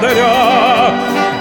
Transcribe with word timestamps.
счастье 0.00 0.08
даря, 0.08 0.94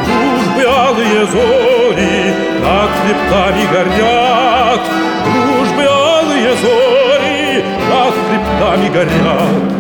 Дружбы 0.06 0.64
алые 0.66 1.26
зори 1.28 2.34
над 2.62 2.90
хребтами 3.02 3.66
горят, 3.72 4.82
Дружбы 5.26 5.84
алые 5.84 6.54
зори 6.56 7.64
над 7.90 8.14
хребтами 8.14 8.90
горят. 8.90 9.80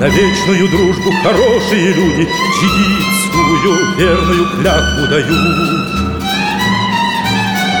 На 0.00 0.08
вечную 0.08 0.68
дружбу 0.68 1.12
хорошие 1.22 1.92
люди 1.94 2.28
Чигитскую 2.60 3.96
верную 3.96 4.50
клятву 4.50 5.06
дают. 5.08 6.04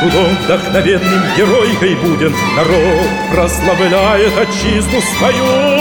Трудом 0.00 0.36
вдохновенным 0.44 1.22
геройкой 1.36 1.94
будем 1.96 2.34
Народ 2.56 3.08
прославляет 3.32 4.32
отчизну 4.38 5.00
свою 5.18 5.73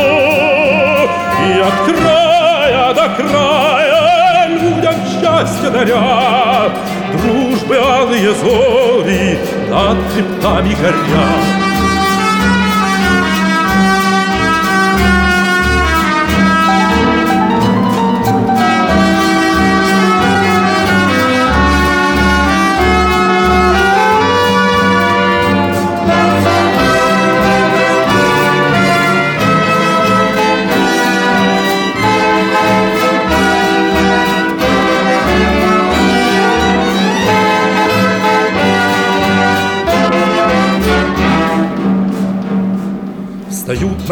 И 1.44 1.59
от 1.59 1.73
края 1.86 2.94
до 2.94 3.09
края 3.16 4.47
людям 4.47 4.95
счастье 5.05 5.69
даря 5.69 6.72
Дружбы 7.11 7.77
алые 7.77 8.33
зори 8.33 9.39
над 9.69 9.97
хребтами 10.14 10.75
горят 10.75 11.62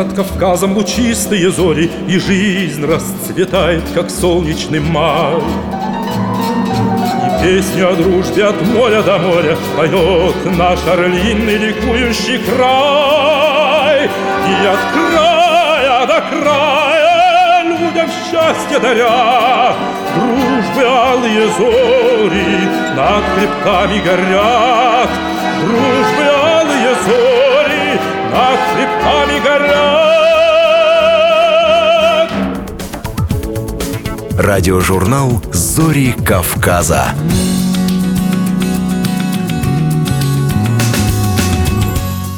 над 0.03 0.15
Кавказом 0.15 0.73
лучистые 0.73 1.51
зори, 1.51 1.91
И 2.07 2.17
жизнь 2.17 2.83
расцветает, 2.85 3.83
как 3.93 4.09
солнечный 4.09 4.79
май. 4.79 5.35
И 7.27 7.43
песню 7.43 7.91
о 7.91 7.95
дружбе 7.95 8.45
от 8.45 8.61
моря 8.65 9.03
до 9.03 9.19
моря 9.19 9.57
Поет 9.77 10.57
наш 10.57 10.79
орлиный 10.87 11.57
ликующий 11.57 12.39
край. 12.39 14.05
И 14.05 14.65
от 14.65 14.79
края 14.91 16.07
до 16.07 16.21
края 16.31 17.63
людям 17.63 18.09
счастье 18.09 18.79
даря, 18.79 19.75
Дружбы 20.15 20.83
алые 20.83 21.47
зори 21.57 22.69
над 22.95 23.23
хребтами 23.35 23.99
горят, 23.99 25.09
Дружбы 25.61 26.23
алые 26.43 26.95
зори 27.05 27.40
над 28.31 28.59
хребтами 28.73 29.39
горят. 29.43 29.91
Радиожурнал 34.37 35.41
«Зори 35.51 36.13
Кавказа». 36.13 37.13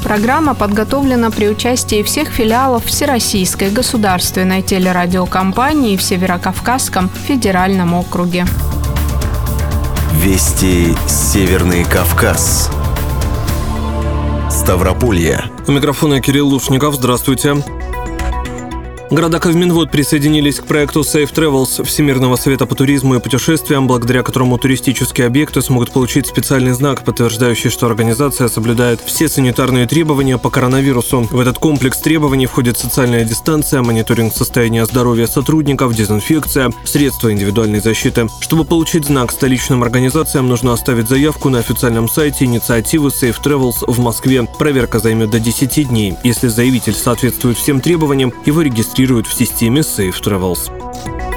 Программа 0.04 0.54
подготовлена 0.54 1.32
при 1.32 1.48
участии 1.48 2.04
всех 2.04 2.30
филиалов 2.30 2.86
Всероссийской 2.86 3.72
государственной 3.72 4.62
телерадиокомпании 4.62 5.98
в 5.98 6.04
Северокавказском 6.04 7.10
федеральном 7.10 7.94
округе. 7.96 8.46
Вести 10.12 10.96
Северный 11.08 11.84
Кавказ. 11.84 12.70
Ставрополье. 14.52 15.53
У 15.66 15.72
микрофона 15.72 16.20
Кирилл 16.20 16.48
Лушников. 16.48 16.96
Здравствуйте. 16.96 17.83
Города 19.12 19.40
Кавминвод 19.40 19.92
присоединились 19.92 20.60
к 20.60 20.66
проекту 20.66 21.02
Safe 21.02 21.32
Travels 21.32 21.84
Всемирного 21.84 22.36
совета 22.36 22.66
по 22.66 22.74
туризму 22.74 23.16
и 23.16 23.20
путешествиям, 23.20 23.86
благодаря 23.86 24.24
которому 24.24 24.58
туристические 24.58 25.28
объекты 25.28 25.62
смогут 25.62 25.92
получить 25.92 26.26
специальный 26.26 26.72
знак, 26.72 27.04
подтверждающий, 27.04 27.70
что 27.70 27.86
организация 27.86 28.48
соблюдает 28.48 29.02
все 29.06 29.28
санитарные 29.28 29.88
требования 29.88 30.38
по 30.38 30.50
коронавирусу. 30.50 31.28
В 31.30 31.40
этот 31.40 31.60
комплекс 31.60 32.00
требований 32.00 32.48
входит 32.48 32.78
социальная 32.80 33.24
дистанция, 33.24 33.84
мониторинг 33.84 34.34
состояния 34.34 34.86
здоровья 34.86 35.28
сотрудников, 35.28 35.94
дезинфекция, 35.94 36.72
средства 36.84 37.32
индивидуальной 37.32 37.82
защиты. 37.82 38.30
Чтобы 38.40 38.64
получить 38.64 39.06
знак 39.06 39.32
столичным 39.32 39.84
организациям, 39.84 40.48
нужно 40.48 40.74
оставить 40.74 41.10
заявку 41.10 41.50
на 41.50 41.60
официальном 41.60 42.10
сайте 42.10 42.46
инициативы 42.46 43.10
Safe 43.10 43.36
Travels 43.44 43.84
в 43.86 44.00
Москве. 44.00 44.48
Проверка 44.58 44.98
займет 44.98 45.30
до 45.30 45.40
10 45.40 45.90
дней. 45.90 46.16
Если 46.24 46.48
заявитель 46.48 46.94
соответствует 46.94 47.58
всем 47.58 47.80
требованиям, 47.80 48.34
его 48.46 48.62
регистрируют 48.62 49.03
в 49.28 49.34
системе 49.34 49.82
Safe 49.82 50.22
Travels. 50.22 51.33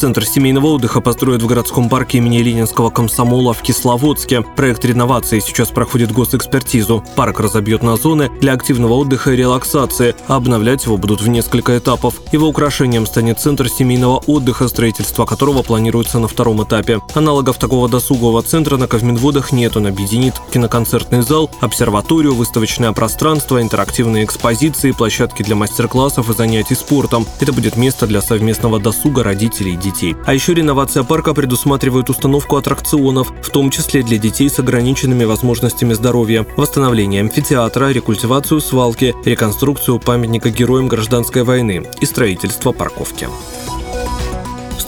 Центр 0.00 0.24
семейного 0.24 0.68
отдыха 0.68 1.02
построят 1.02 1.42
в 1.42 1.46
городском 1.46 1.90
парке 1.90 2.16
имени 2.16 2.38
Ленинского 2.38 2.88
комсомола 2.88 3.52
в 3.52 3.60
Кисловодске. 3.60 4.40
Проект 4.40 4.82
реновации 4.86 5.40
сейчас 5.40 5.68
проходит 5.68 6.10
госэкспертизу. 6.10 7.04
Парк 7.16 7.38
разобьет 7.38 7.82
на 7.82 7.98
зоны 7.98 8.30
для 8.40 8.54
активного 8.54 8.94
отдыха 8.94 9.32
и 9.32 9.36
релаксации, 9.36 10.14
обновлять 10.26 10.86
его 10.86 10.96
будут 10.96 11.20
в 11.20 11.28
несколько 11.28 11.76
этапов. 11.76 12.14
Его 12.32 12.48
украшением 12.48 13.04
станет 13.04 13.40
центр 13.40 13.68
семейного 13.68 14.22
отдыха, 14.26 14.68
строительство 14.68 15.26
которого 15.26 15.62
планируется 15.62 16.18
на 16.18 16.28
втором 16.28 16.64
этапе. 16.64 17.00
Аналогов 17.12 17.58
такого 17.58 17.86
досугового 17.86 18.40
центра 18.40 18.78
на 18.78 18.86
Ковминводах 18.86 19.52
нет. 19.52 19.76
Он 19.76 19.86
объединит 19.86 20.32
киноконцертный 20.50 21.20
зал, 21.20 21.50
обсерваторию, 21.60 22.34
выставочное 22.34 22.92
пространство, 22.92 23.60
интерактивные 23.60 24.24
экспозиции, 24.24 24.92
площадки 24.92 25.42
для 25.42 25.56
мастер-классов 25.56 26.30
и 26.30 26.34
занятий 26.34 26.74
спортом. 26.74 27.26
Это 27.38 27.52
будет 27.52 27.76
место 27.76 28.06
для 28.06 28.22
совместного 28.22 28.80
досуга 28.80 29.22
родителей 29.22 29.74
и 29.74 29.76
детей 29.76 29.89
детей. 29.90 30.16
А 30.24 30.34
еще 30.34 30.54
реновация 30.54 31.02
парка 31.02 31.34
предусматривает 31.34 32.10
установку 32.10 32.56
аттракционов, 32.56 33.32
в 33.42 33.50
том 33.50 33.70
числе 33.70 34.02
для 34.02 34.18
детей 34.18 34.48
с 34.48 34.58
ограниченными 34.58 35.24
возможностями 35.24 35.92
здоровья, 35.92 36.46
восстановление 36.56 37.20
амфитеатра, 37.20 37.90
рекультивацию 37.90 38.60
свалки, 38.60 39.14
реконструкцию 39.24 39.98
памятника 39.98 40.50
героям 40.50 40.88
гражданской 40.88 41.42
войны 41.42 41.86
и 42.00 42.06
строительство 42.06 42.72
парковки. 42.72 43.28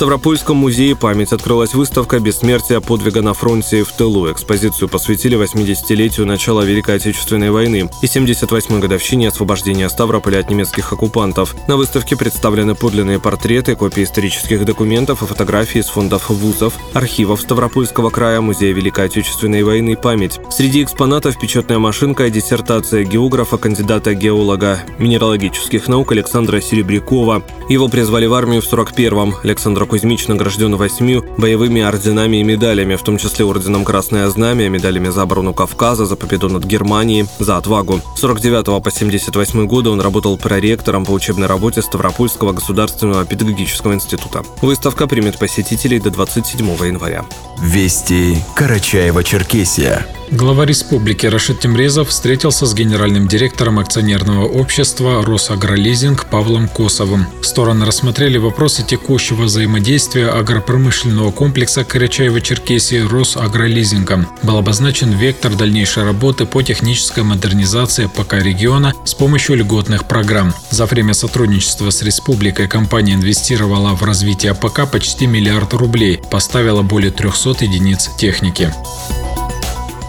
Ставропольском 0.02 0.56
музее 0.56 0.96
«Память» 0.96 1.32
открылась 1.32 1.75
выставка 1.75 2.19
«Бессмертие 2.19 2.81
подвига 2.81 3.22
на 3.22 3.34
фронте 3.34 3.78
и 3.78 3.82
в 3.84 3.93
тылу». 3.93 4.32
Экспозицию 4.32 4.88
посвятили 4.88 5.38
80-летию 5.38 6.26
начала 6.26 6.62
Великой 6.62 6.96
Отечественной 6.96 7.52
войны 7.52 7.88
и 8.02 8.06
78-й 8.06 8.81
годовщине 8.81 9.28
освобождения 9.28 9.88
Ставрополя 9.88 10.40
от 10.40 10.50
немецких 10.50 10.93
оккупантов. 10.93 11.54
На 11.69 11.76
выставке 11.76 12.16
представлены 12.16 12.75
подлинные 12.75 13.20
портреты, 13.20 13.76
копии 13.76 14.02
исторических 14.02 14.64
документов 14.64 15.22
и 15.22 15.26
фотографии 15.26 15.78
из 15.78 15.87
фондов 15.87 16.31
вузов, 16.31 16.75
архивов 16.94 17.40
Ставропольского 17.40 18.10
края, 18.10 18.40
Музея 18.40 18.72
Великой 18.72 19.05
Отечественной 19.05 19.62
войны 19.62 19.94
«Память». 19.94 20.40
Среди 20.50 20.82
экспонатов 20.82 21.38
печатная 21.38 21.78
машинка 21.78 22.26
и 22.26 22.31
диссертация 22.32 23.05
географа, 23.05 23.56
кандидата 23.56 24.14
геолога 24.14 24.81
минералогических 24.98 25.87
наук 25.87 26.10
Александра 26.10 26.60
Серебрякова. 26.60 27.44
Его 27.69 27.87
призвали 27.87 28.26
в 28.26 28.34
армию 28.34 28.62
в 28.62 28.64
41-м. 28.64 29.37
Александр 29.44 29.91
Кузьмич 29.92 30.26
награжден 30.26 30.74
восьмью 30.76 31.22
боевыми 31.36 31.82
орденами 31.82 32.38
и 32.38 32.42
медалями, 32.42 32.96
в 32.96 33.02
том 33.02 33.18
числе 33.18 33.44
орденом 33.44 33.84
Красное 33.84 34.26
Знамя, 34.30 34.70
медалями 34.70 35.10
за 35.10 35.20
оборону 35.20 35.52
Кавказа, 35.52 36.06
за 36.06 36.16
победу 36.16 36.48
над 36.48 36.64
Германией, 36.64 37.26
за 37.38 37.58
отвагу. 37.58 38.00
С 38.16 38.20
49 38.20 38.82
по 38.82 38.90
78 38.90 39.66
годы 39.66 39.90
он 39.90 40.00
работал 40.00 40.38
проректором 40.38 41.04
по 41.04 41.10
учебной 41.10 41.46
работе 41.46 41.82
Ставропольского 41.82 42.52
государственного 42.52 43.26
педагогического 43.26 43.92
института. 43.92 44.42
Выставка 44.62 45.06
примет 45.06 45.38
посетителей 45.38 46.00
до 46.00 46.10
27 46.10 46.66
января. 46.86 47.26
Вести 47.62 48.42
Карачаева-Черкесия. 48.56 50.04
Глава 50.32 50.64
республики 50.64 51.26
Рашид 51.26 51.60
Тимрезов 51.60 52.08
встретился 52.08 52.64
с 52.64 52.72
генеральным 52.72 53.28
директором 53.28 53.78
акционерного 53.78 54.46
общества 54.46 55.22
«Росагролизинг» 55.22 56.24
Павлом 56.24 56.68
Косовым. 56.68 57.26
Стороны 57.42 57.84
рассмотрели 57.84 58.38
вопросы 58.38 58.82
текущего 58.82 59.42
взаимодействия 59.42 60.28
агропромышленного 60.28 61.32
комплекса 61.32 61.82
Карачаева-Черкесии 61.82 63.06
«Росагролизингом». 63.06 64.26
Был 64.42 64.56
обозначен 64.56 65.10
вектор 65.10 65.54
дальнейшей 65.54 66.04
работы 66.04 66.46
по 66.46 66.62
технической 66.62 67.24
модернизации 67.24 68.06
ПК 68.06 68.36
региона 68.42 68.94
с 69.04 69.12
помощью 69.12 69.56
льготных 69.56 70.06
программ. 70.06 70.54
За 70.70 70.86
время 70.86 71.12
сотрудничества 71.12 71.90
с 71.90 72.00
республикой 72.00 72.68
компания 72.68 73.12
инвестировала 73.12 73.94
в 73.94 74.02
развитие 74.02 74.52
АПК 74.52 74.90
почти 74.90 75.26
миллиард 75.26 75.74
рублей, 75.74 76.22
поставила 76.30 76.80
более 76.80 77.10
300 77.10 77.51
единиц 77.60 78.08
техники. 78.16 78.72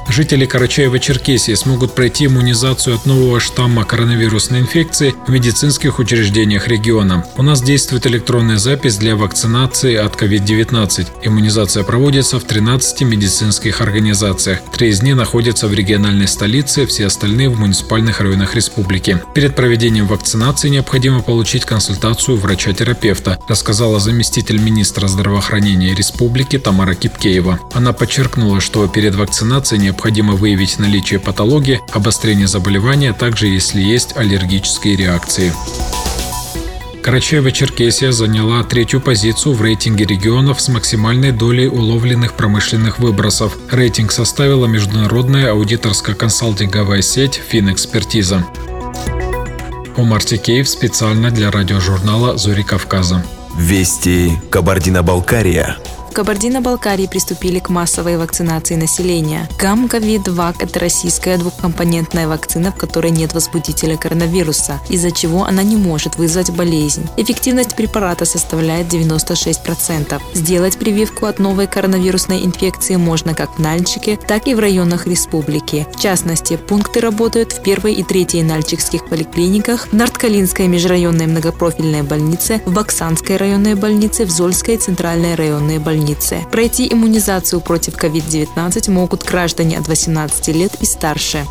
Жители 0.09 0.45
Карачаева-Черкесии 0.45 1.55
смогут 1.55 1.95
пройти 1.95 2.25
иммунизацию 2.25 2.95
от 2.95 3.05
нового 3.05 3.39
штамма 3.39 3.85
коронавирусной 3.85 4.59
инфекции 4.59 5.15
в 5.27 5.31
медицинских 5.31 6.00
учреждениях 6.00 6.67
региона. 6.67 7.25
У 7.38 7.44
нас 7.44 7.61
действует 7.61 8.05
электронная 8.05 8.57
запись 8.57 8.97
для 8.97 9.15
вакцинации 9.15 9.95
от 9.95 10.21
COVID-19. 10.21 11.07
Иммунизация 11.23 11.83
проводится 11.83 12.39
в 12.39 12.44
13 12.44 13.01
медицинских 13.01 13.81
организациях. 13.81 14.59
Три 14.73 14.89
из 14.89 15.01
них 15.01 15.15
находятся 15.15 15.67
в 15.67 15.73
региональной 15.73 16.27
столице, 16.27 16.85
все 16.85 17.07
остальные 17.07 17.50
в 17.50 17.59
муниципальных 17.59 18.19
районах 18.19 18.55
республики. 18.55 19.19
Перед 19.33 19.55
проведением 19.55 20.07
вакцинации 20.07 20.69
необходимо 20.69 21.21
получить 21.21 21.65
консультацию 21.65 22.38
врача-терапевта, 22.38 23.39
рассказала 23.47 24.00
заместитель 24.00 24.59
министра 24.59 25.07
здравоохранения 25.07 25.95
республики 25.95 26.59
Тамара 26.59 26.94
Кипкеева. 26.94 27.59
Она 27.73 27.94
подчеркнула, 27.94 28.59
что 28.59 28.88
перед 28.88 29.15
вакцинацией 29.15 29.81
необходимо 29.94 30.34
выявить 30.34 30.80
наличие 30.80 31.19
патологии, 31.19 31.80
обострение 31.92 32.48
заболевания, 32.48 33.13
также 33.13 33.45
если 33.45 33.80
есть 33.80 34.18
аллергические 34.18 34.95
реакции. 34.95 35.54
Карачаево-Черкесия 37.04 38.12
заняла 38.12 38.63
третью 38.63 39.01
позицию 39.01 39.54
в 39.54 39.62
рейтинге 39.62 40.06
регионов 40.06 40.60
с 40.62 40.69
максимальной 40.69 41.31
долей 41.31 41.68
уловленных 41.68 42.34
промышленных 42.34 42.98
выбросов. 42.98 43.56
Рейтинг 43.69 44.12
составила 44.12 44.66
международная 44.66 45.54
аудиторско-консалтинговая 45.54 47.01
сеть 47.01 47.39
«Финэкспертиза». 47.50 48.44
Умар 49.96 50.24
Тикеев 50.24 50.68
специально 50.68 51.30
для 51.30 51.51
радиожурнала 51.51 52.38
«Зори 52.38 52.63
Кавказа». 52.63 53.24
Вести 53.56 54.31
Кабардино-Балкария. 54.50 55.78
В 56.13 56.15
Кабардино-Балкарии 56.15 57.07
приступили 57.07 57.57
к 57.57 57.69
массовой 57.69 58.18
вакцинации 58.18 58.75
населения. 58.75 59.50
Гамковид-2– 59.57 60.57
это 60.60 60.80
российская 60.80 61.39
двухкомпонентная 61.39 62.27
вакцина, 62.27 62.71
в 62.71 62.75
которой 62.75 63.10
нет 63.10 63.33
возбудителя 63.33 63.98
коронавируса, 63.98 64.80
из-за 64.89 65.10
чего 65.10 65.45
она 65.45 65.63
не 65.63 65.75
может 65.75 66.18
вызвать 66.18 66.51
болезнь. 66.51 67.10
Эффективность 67.18 67.75
препарата 67.75 68.25
составляет 68.25 68.94
96%. 68.94 70.21
Сделать 70.36 70.77
прививку 70.77 71.25
от 71.25 71.39
новой 71.39 71.65
коронавирусной 71.65 72.45
инфекции 72.45 72.95
можно 72.95 73.33
как 73.33 73.57
в 73.57 73.60
Нальчике, 73.60 74.19
так 74.27 74.48
и 74.48 74.54
в 74.54 74.60
районах 74.60 75.07
республики. 75.07 75.88
В 75.95 76.00
частности, 76.00 76.57
пункты 76.57 77.00
работают 77.00 77.54
в 77.54 77.63
первой 77.63 77.95
и 77.95 78.04
третьей 78.04 78.44
нальчикских 78.44 79.10
поликлиниках, 79.10 79.88
в 79.88 79.94
Нарткалинской 79.94 80.68
межрайонной 80.68 81.25
многопрофильной 81.25 82.04
больнице, 82.04 82.62
в 82.68 82.74
Баксанской 82.74 83.38
районной 83.38 83.74
больнице, 83.74 84.25
в 84.25 84.30
Зольской 84.30 84.77
центральной 84.77 85.33
районной 85.33 85.80
больнице 85.80 86.02
больнице. 86.03 86.45
Пройти 86.51 86.91
иммунизацию 86.91 87.61
против 87.61 87.95
COVID-19 87.95 88.91
могут 88.91 89.23
граждане 89.23 89.77
от 89.77 89.88
18 89.88 90.47
лет 90.50 90.71
и 90.81 90.85
старше. 90.85 91.45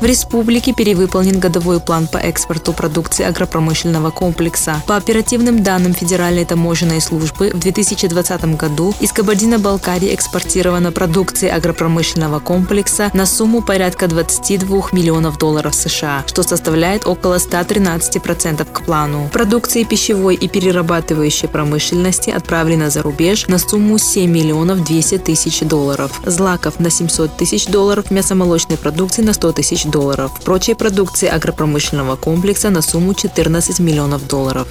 В 0.00 0.04
республике 0.04 0.72
перевыполнен 0.72 1.40
годовой 1.40 1.80
план 1.80 2.06
по 2.06 2.18
экспорту 2.18 2.72
продукции 2.72 3.24
агропромышленного 3.24 4.10
комплекса. 4.10 4.80
По 4.86 4.94
оперативным 4.94 5.64
данным 5.64 5.92
Федеральной 5.92 6.44
таможенной 6.44 7.00
службы 7.00 7.50
в 7.52 7.58
2020 7.58 8.56
году 8.56 8.94
из 9.00 9.10
Кабардино-Балкарии 9.10 10.14
экспортирована 10.14 10.92
продукция 10.92 11.52
агропромышленного 11.52 12.38
комплекса 12.38 13.10
на 13.12 13.26
сумму 13.26 13.60
порядка 13.60 14.06
22 14.06 14.90
миллионов 14.92 15.36
долларов 15.36 15.74
США, 15.74 16.22
что 16.28 16.44
составляет 16.44 17.04
около 17.04 17.38
113% 17.38 18.64
к 18.72 18.84
плану. 18.84 19.28
Продукции 19.32 19.82
пищевой 19.82 20.36
и 20.36 20.46
перерабатывающей 20.46 21.48
промышленности 21.48 22.30
отправлена 22.30 22.90
за 22.90 23.02
рубеж 23.02 23.48
на 23.48 23.58
сумму 23.58 23.98
7 23.98 24.30
миллионов 24.30 24.84
200 24.84 25.18
тысяч 25.18 25.58
долларов, 25.62 26.20
злаков 26.24 26.78
на 26.78 26.88
700 26.88 27.36
тысяч 27.36 27.66
долларов, 27.66 28.12
мясомолочной 28.12 28.76
продукции 28.76 29.22
на 29.22 29.32
100 29.32 29.52
тысяч 29.54 29.87
долларов, 29.90 30.32
прочей 30.44 30.74
продукции 30.74 31.28
агропромышленного 31.28 32.16
комплекса 32.16 32.70
на 32.70 32.82
сумму 32.82 33.14
14 33.14 33.80
миллионов 33.80 34.26
долларов 34.26 34.68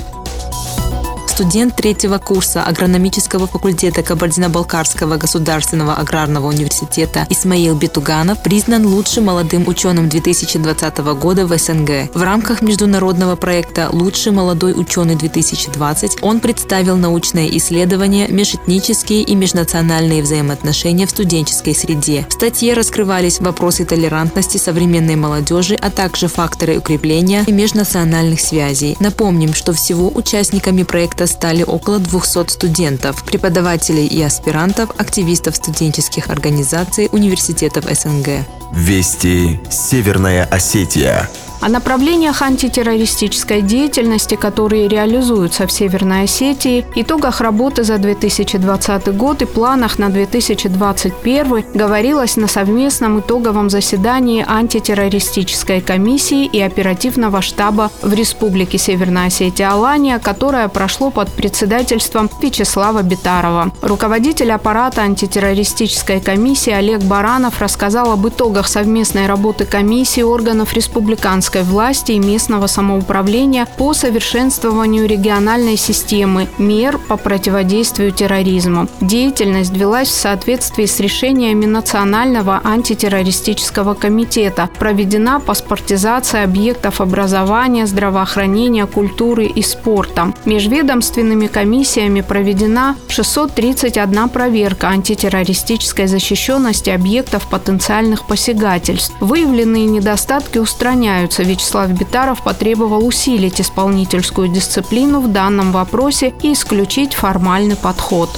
студент 1.38 1.76
третьего 1.76 2.18
курса 2.18 2.64
агрономического 2.64 3.46
факультета 3.46 4.02
Кабардино-Балкарского 4.02 5.18
государственного 5.18 5.94
аграрного 5.94 6.48
университета 6.48 7.28
Исмаил 7.30 7.76
Бетуганов 7.76 8.42
признан 8.42 8.88
лучшим 8.88 9.26
молодым 9.26 9.68
ученым 9.68 10.10
2020 10.10 10.98
года 10.98 11.46
в 11.46 11.56
СНГ. 11.56 12.10
В 12.16 12.24
рамках 12.24 12.64
международного 12.64 13.36
проекта 13.36 13.90
«Лучший 13.92 14.32
молодой 14.32 14.74
ученый-2020» 14.74 16.18
он 16.22 16.40
представил 16.40 16.98
научное 16.98 17.48
исследование 17.50 18.28
«Межэтнические 18.30 19.22
и 19.22 19.36
межнациональные 19.36 20.24
взаимоотношения 20.24 21.06
в 21.06 21.12
студенческой 21.12 21.76
среде». 21.76 22.26
В 22.28 22.34
статье 22.34 22.74
раскрывались 22.74 23.40
вопросы 23.40 23.86
толерантности 23.86 24.58
современной 24.58 25.16
молодежи, 25.16 25.76
а 25.76 25.92
также 25.92 26.30
факторы 26.30 26.80
укрепления 26.80 27.44
межнациональных 27.46 28.42
связей. 28.42 28.98
Напомним, 29.00 29.54
что 29.54 29.72
всего 29.74 30.12
участниками 30.12 30.82
проекта 30.82 31.27
стали 31.28 31.64
около 31.64 32.00
200 32.00 32.50
студентов, 32.52 33.24
преподавателей 33.24 34.08
и 34.08 34.22
аспирантов, 34.22 34.90
активистов 34.98 35.56
студенческих 35.56 36.30
организаций 36.30 37.10
университетов 37.12 37.86
СНГ. 37.86 38.46
Вести 38.74 39.60
Северная 39.70 40.46
Осетия. 40.46 41.30
О 41.60 41.70
направлениях 41.70 42.44
антитеррористической 42.44 43.64
деятельности, 43.64 44.36
которые 44.36 44.88
реализуются 44.88 45.66
в 45.66 45.72
Северной 45.72 46.24
Осетии, 46.24 46.86
итогах 46.94 47.42
работы 47.42 47.84
за 47.84 47.98
2020 47.98 49.18
год 49.18 49.42
и 49.42 49.46
планах 49.46 49.98
на 49.98 50.10
2021 50.10 51.66
говорилось 51.74 52.38
на 52.38 52.48
совместном 52.48 53.22
итоговом 53.22 53.72
заседании 53.72 54.46
антитеррористической 54.48 55.82
комиссии 55.82 56.46
и 56.46 56.62
оперативного 56.62 57.42
штаба 57.42 57.90
в 58.04 58.14
Республике 58.14 58.78
Северная 58.78 59.28
Осетия 59.28 59.72
Алания, 59.72 60.20
которое 60.20 60.68
прошло 60.68 61.10
под 61.10 61.32
председательством 61.32 62.30
Вячеслава 62.40 63.02
Битарова. 63.02 63.72
Руководитель 63.82 64.52
аппарата 64.52 65.02
антитеррористической 65.02 66.22
комиссии 66.22 66.72
Олег 66.72 67.02
Баранов 67.02 67.60
рассказал 67.60 68.12
об 68.12 68.28
итогах 68.28 68.68
совместной 68.68 69.26
работы 69.26 69.66
комиссии 69.66 70.22
органов 70.22 70.74
республиканского 70.74 71.47
республиканской 71.48 71.64
власти 71.64 72.12
и 72.14 72.20
местного 72.20 72.68
самоуправления 72.68 73.68
по 73.78 73.94
совершенствованию 73.94 75.08
региональной 75.08 75.78
системы 75.78 76.48
мер 76.58 76.98
по 76.98 77.18
противодействию 77.18 78.12
терроризму. 78.12 78.88
Деятельность 79.02 79.76
велась 79.76 80.10
в 80.10 80.12
соответствии 80.12 80.86
с 80.86 81.00
решениями 81.00 81.66
Национального 81.66 82.62
антитеррористического 82.64 83.94
комитета. 83.94 84.70
Проведена 84.80 85.40
паспортизация 85.40 86.44
объектов 86.44 87.02
образования, 87.02 87.88
здравоохранения, 87.88 88.86
культуры 88.86 89.46
и 89.46 89.62
спорта. 89.62 90.34
Межведомственными 90.46 91.48
комиссиями 91.48 92.22
проведена 92.22 92.96
631 93.08 94.30
проверка 94.30 94.88
антитеррористической 94.88 96.08
защищенности 96.08 96.90
объектов 96.90 97.48
потенциальных 97.50 98.28
посягательств. 98.28 99.14
Выявленные 99.20 99.86
недостатки 99.86 100.58
устраняются. 100.58 101.37
Вячеслав 101.44 101.92
Битаров 101.92 102.44
потребовал 102.44 103.06
усилить 103.06 103.62
исполнительскую 103.62 104.48
дисциплину 104.48 105.22
в 105.22 105.32
данном 105.32 105.72
вопросе 105.72 106.34
и 106.42 106.54
исключить 106.54 107.14
формальный 107.14 107.76
подход. 107.76 108.30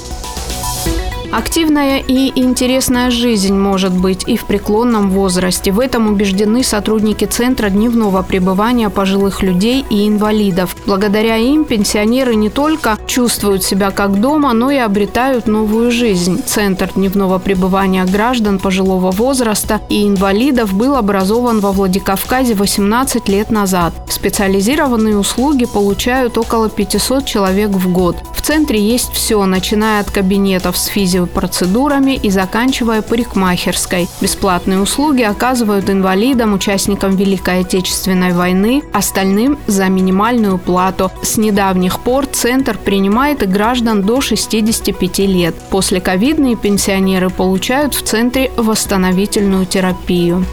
Активная 1.32 2.00
и 2.00 2.32
интересная 2.40 3.12
жизнь 3.12 3.54
может 3.54 3.94
быть 3.94 4.28
и 4.28 4.36
в 4.36 4.46
преклонном 4.46 5.12
возрасте. 5.12 5.72
В 5.72 5.80
этом 5.80 6.08
убеждены 6.08 6.64
сотрудники 6.64 7.26
Центра 7.26 7.70
дневного 7.70 8.24
пребывания 8.24 8.90
пожилых 8.90 9.44
людей 9.44 9.86
и 9.92 10.08
инвалидов. 10.08 10.76
Благодаря 10.88 11.38
им 11.38 11.66
пенсионеры 11.66 12.34
не 12.34 12.50
только 12.50 12.98
чувствуют 13.06 13.64
себя 13.64 13.92
как 13.92 14.20
дома, 14.20 14.54
но 14.54 14.72
и 14.72 14.78
обретают 14.78 15.46
новую 15.46 15.92
жизнь. 15.92 16.42
Центр 16.44 16.90
дневного 16.96 17.38
пребывания 17.38 18.06
граждан 18.06 18.58
пожилого 18.58 19.12
возраста 19.12 19.82
и 19.88 20.08
инвалидов 20.08 20.74
был 20.74 20.96
образован 20.96 21.60
во 21.60 21.72
Владикавказе 21.72 22.56
18 22.56 23.30
лет 23.30 23.52
назад. 23.52 23.94
Специализированные 24.10 25.16
услуги 25.16 25.66
получают 25.66 26.40
около 26.40 26.70
500 26.70 27.26
человек 27.26 27.70
в 27.70 27.92
год. 27.92 28.16
В 28.36 28.42
центре 28.42 28.82
есть 28.82 29.12
все, 29.14 29.46
начиная 29.46 30.02
от 30.02 30.10
кабинетов 30.10 30.76
с 30.76 30.88
физио 30.88 31.19
процедурами 31.28 32.16
и 32.16 32.30
заканчивая 32.30 33.02
парикмахерской. 33.02 34.08
Бесплатные 34.22 34.80
услуги 34.80 35.24
оказывают 35.24 35.90
инвалидам, 35.90 36.54
участникам 36.54 37.16
Великой 37.16 37.62
Отечественной 37.62 38.34
войны, 38.34 38.84
остальным 38.94 39.58
за 39.68 39.88
минимальную 39.88 40.58
плату. 40.58 41.12
С 41.22 41.38
недавних 41.38 42.00
пор 42.00 42.26
Центр 42.26 42.78
принимает 42.78 43.44
и 43.44 43.46
граждан 43.46 44.04
до 44.04 44.22
65 44.22 45.20
лет. 45.20 45.56
После 45.70 46.02
ковидные 46.02 46.56
пенсионеры 46.56 47.30
получают 47.30 47.94
в 47.94 48.04
Центре 48.04 48.52
восстановительную 48.58 49.66
терапию. 49.66 50.46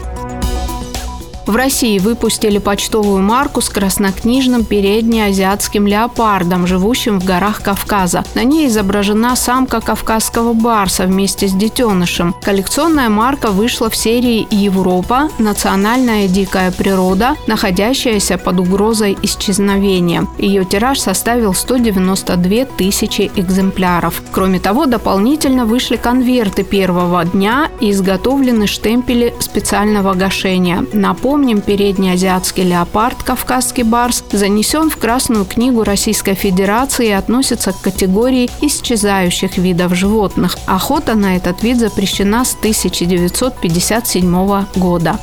В 1.47 1.55
России 1.55 1.97
выпустили 1.97 2.57
почтовую 2.57 3.21
марку 3.21 3.61
с 3.61 3.69
краснокнижным 3.69 4.65
переднеазиатским 4.65 5.87
леопардом, 5.87 6.67
живущим 6.67 7.21
в 7.21 7.25
горах 7.25 7.61
Кавказа. 7.63 8.25
На 8.35 8.43
ней 8.43 8.67
изображена 8.67 9.33
самка 9.37 9.79
кавказского 9.79 10.51
барса 10.51 11.05
вместе 11.05 11.47
с 11.47 11.53
детенышем. 11.53 12.35
Коллекционная 12.43 13.07
марка 13.07 13.51
вышла 13.51 13.89
в 13.89 13.95
серии 13.95 14.45
«Европа. 14.51 15.29
Национальная 15.39 16.27
дикая 16.27 16.69
природа, 16.73 17.37
находящаяся 17.47 18.37
под 18.37 18.59
угрозой 18.59 19.17
исчезновения». 19.23 20.27
Ее 20.37 20.65
тираж 20.65 20.99
составил 20.99 21.53
192 21.53 22.65
тысячи 22.77 23.31
экземпляров. 23.37 24.21
Кроме 24.33 24.59
того, 24.59 24.85
дополнительно 24.85 25.65
вышли 25.65 25.95
конверты 25.95 26.63
первого 26.63 27.23
дня 27.23 27.69
и 27.79 27.91
изготовлены 27.91 28.67
штемпели 28.67 29.33
специального 29.39 30.13
гашения. 30.13 30.85
Напомню, 30.91 31.36
Напомним, 31.37 31.61
передний 31.61 32.13
азиатский 32.13 32.63
леопард, 32.63 33.21
кавказский 33.21 33.83
барс, 33.83 34.23
занесен 34.31 34.89
в 34.89 34.97
Красную 34.97 35.45
книгу 35.45 35.83
Российской 35.83 36.33
Федерации 36.33 37.09
и 37.09 37.11
относится 37.11 37.73
к 37.73 37.79
категории 37.79 38.49
исчезающих 38.59 39.59
видов 39.59 39.93
животных. 39.93 40.57
Охота 40.65 41.13
на 41.13 41.35
этот 41.35 41.61
вид 41.61 41.77
запрещена 41.77 42.43
с 42.43 42.55
1957 42.55 44.65
года. 44.77 45.19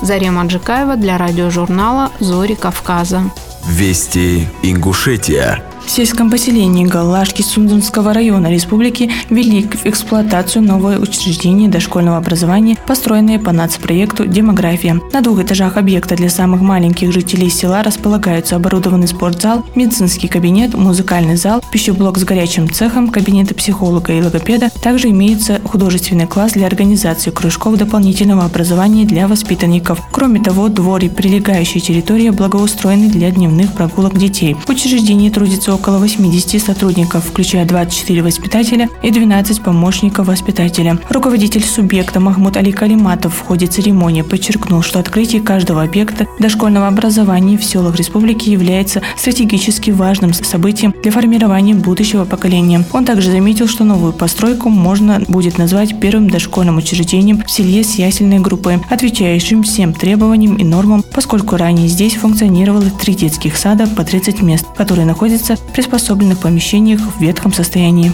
Зарема 0.00 0.46
Джикаева 0.46 0.94
для 0.94 1.18
радиожурнала 1.18 2.12
«Зори 2.20 2.54
Кавказа». 2.54 3.32
Вести 3.66 4.46
Ингушетия. 4.62 5.67
В 5.88 5.90
сельском 5.90 6.30
поселении 6.30 6.84
Галашки 6.84 7.40
Сундунского 7.40 8.12
района 8.12 8.52
республики 8.52 9.10
ввели 9.30 9.62
в 9.62 9.86
эксплуатацию 9.86 10.62
новое 10.62 10.98
учреждение 10.98 11.70
дошкольного 11.70 12.18
образования, 12.18 12.76
построенное 12.86 13.38
по 13.38 13.52
нацпроекту 13.52 14.26
«Демография». 14.26 15.00
На 15.14 15.22
двух 15.22 15.40
этажах 15.40 15.78
объекта 15.78 16.14
для 16.14 16.28
самых 16.28 16.60
маленьких 16.60 17.10
жителей 17.10 17.48
села 17.48 17.82
располагаются 17.82 18.56
оборудованный 18.56 19.08
спортзал, 19.08 19.64
медицинский 19.74 20.28
кабинет, 20.28 20.74
музыкальный 20.74 21.36
зал, 21.36 21.64
пищеблок 21.72 22.18
с 22.18 22.24
горячим 22.24 22.70
цехом, 22.70 23.08
кабинеты 23.08 23.54
психолога 23.54 24.12
и 24.12 24.20
логопеда. 24.20 24.68
Также 24.82 25.08
имеется 25.08 25.58
художественный 25.64 26.26
класс 26.26 26.52
для 26.52 26.66
организации 26.66 27.30
кружков 27.30 27.78
дополнительного 27.78 28.44
образования 28.44 29.06
для 29.06 29.26
воспитанников. 29.26 30.02
Кроме 30.12 30.40
того, 30.40 30.68
двор 30.68 31.02
и 31.02 31.08
прилегающая 31.08 31.80
территория 31.80 32.30
благоустроены 32.30 33.08
для 33.08 33.30
дневных 33.30 33.72
прогулок 33.72 34.18
детей. 34.18 34.54
В 34.66 34.68
учреждении 34.68 35.30
трудится 35.30 35.77
около 35.78 35.98
80 35.98 36.60
сотрудников, 36.60 37.24
включая 37.24 37.64
24 37.64 38.22
воспитателя 38.22 38.88
и 39.02 39.10
12 39.10 39.62
помощников 39.62 40.26
воспитателя. 40.26 40.98
Руководитель 41.08 41.64
субъекта 41.64 42.20
Махмуд 42.20 42.56
Али 42.56 42.72
Калиматов 42.72 43.34
в 43.34 43.40
ходе 43.40 43.66
церемонии 43.66 44.22
подчеркнул, 44.22 44.82
что 44.82 44.98
открытие 44.98 45.40
каждого 45.40 45.82
объекта 45.82 46.26
дошкольного 46.40 46.88
образования 46.88 47.56
в 47.56 47.64
селах 47.64 47.96
республики 47.96 48.50
является 48.50 49.02
стратегически 49.16 49.90
важным 49.90 50.34
событием 50.34 50.94
для 51.02 51.12
формирования 51.12 51.74
будущего 51.74 52.24
поколения. 52.24 52.84
Он 52.92 53.04
также 53.04 53.30
заметил, 53.30 53.68
что 53.68 53.84
новую 53.84 54.12
постройку 54.12 54.68
можно 54.68 55.22
будет 55.28 55.58
назвать 55.58 55.98
первым 56.00 56.28
дошкольным 56.28 56.78
учреждением 56.78 57.42
в 57.46 57.50
селе 57.50 57.84
с 57.84 57.94
ясельной 57.94 58.40
группой, 58.40 58.80
отвечающим 58.90 59.62
всем 59.62 59.94
требованиям 59.94 60.56
и 60.56 60.64
нормам, 60.64 61.04
поскольку 61.14 61.56
ранее 61.56 61.88
здесь 61.88 62.14
функционировало 62.14 62.90
три 62.90 63.14
детских 63.14 63.56
сада 63.56 63.86
по 63.86 64.04
30 64.04 64.42
мест, 64.42 64.66
которые 64.76 65.06
находятся 65.06 65.56
приспособленных 65.72 66.40
помещениях 66.40 67.00
в 67.00 67.20
ветхом 67.20 67.52
состоянии. 67.52 68.12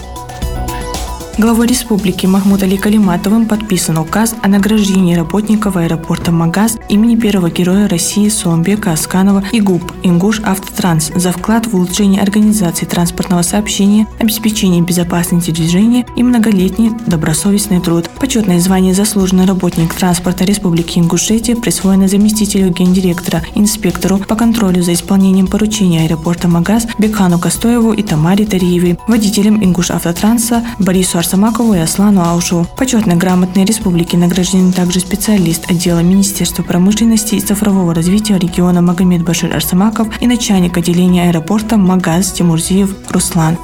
Главой 1.37 1.67
республики 1.67 2.25
Махмуд 2.25 2.63
Али 2.63 2.77
Калиматовым 2.77 3.45
подписан 3.45 3.97
указ 3.97 4.35
о 4.41 4.47
награждении 4.47 5.15
работников 5.15 5.75
аэропорта 5.75 6.31
Магаз 6.31 6.77
имени 6.87 7.17
первого 7.17 7.49
героя 7.49 7.89
России 7.89 8.29
Соломбека 8.29 8.93
Асканова 8.93 9.43
и 9.51 9.59
ГУП 9.59 9.91
«Ингуш 10.03 10.39
Автотранс» 10.45 11.11
за 11.13 11.33
вклад 11.33 11.67
в 11.67 11.75
улучшение 11.75 12.21
организации 12.21 12.85
транспортного 12.85 13.41
сообщения, 13.41 14.07
обеспечение 14.17 14.81
безопасности 14.81 15.51
движения 15.51 16.05
и 16.15 16.23
многолетний 16.23 16.91
добросовестный 17.05 17.81
труд. 17.81 18.09
Почетное 18.17 18.61
звание 18.61 18.93
«Заслуженный 18.93 19.45
работник 19.45 19.93
транспорта 19.93 20.45
Республики 20.45 20.99
Ингушетия» 20.99 21.57
присвоено 21.57 22.07
заместителю 22.07 22.69
гендиректора, 22.69 23.43
инспектору 23.55 24.19
по 24.19 24.35
контролю 24.37 24.81
за 24.81 24.93
исполнением 24.93 25.47
поручения 25.47 26.03
аэропорта 26.03 26.47
Магаз 26.47 26.87
Бекхану 26.97 27.39
Костоеву 27.39 27.91
и 27.91 28.03
Тамаре 28.03 28.45
Тариевой, 28.45 28.97
водителям 29.09 29.61
«Ингуш 29.61 29.91
Автотранса» 29.91 30.65
Борису 30.79 31.24
Арсамакову 31.25 31.73
и 31.73 31.79
Аслану 31.79 32.21
Аушеву. 32.21 32.67
Почетной 32.77 33.15
грамотной 33.15 33.65
республики 33.65 34.15
награжден 34.15 34.71
также 34.71 34.99
специалист 34.99 35.71
отдела 35.71 36.01
Министерства 36.01 36.61
промышленности 36.61 37.33
и 37.33 37.39
цифрового 37.39 37.95
развития 37.95 38.37
региона 38.37 38.83
Магомед 38.83 39.23
Башир 39.23 39.51
Арсамаков 39.51 40.07
и 40.21 40.27
начальник 40.27 40.77
отделения 40.77 41.29
аэропорта 41.29 41.77
Магаз 41.77 42.31
Тимурзиев 42.31 42.93
Руслан. 43.09 43.57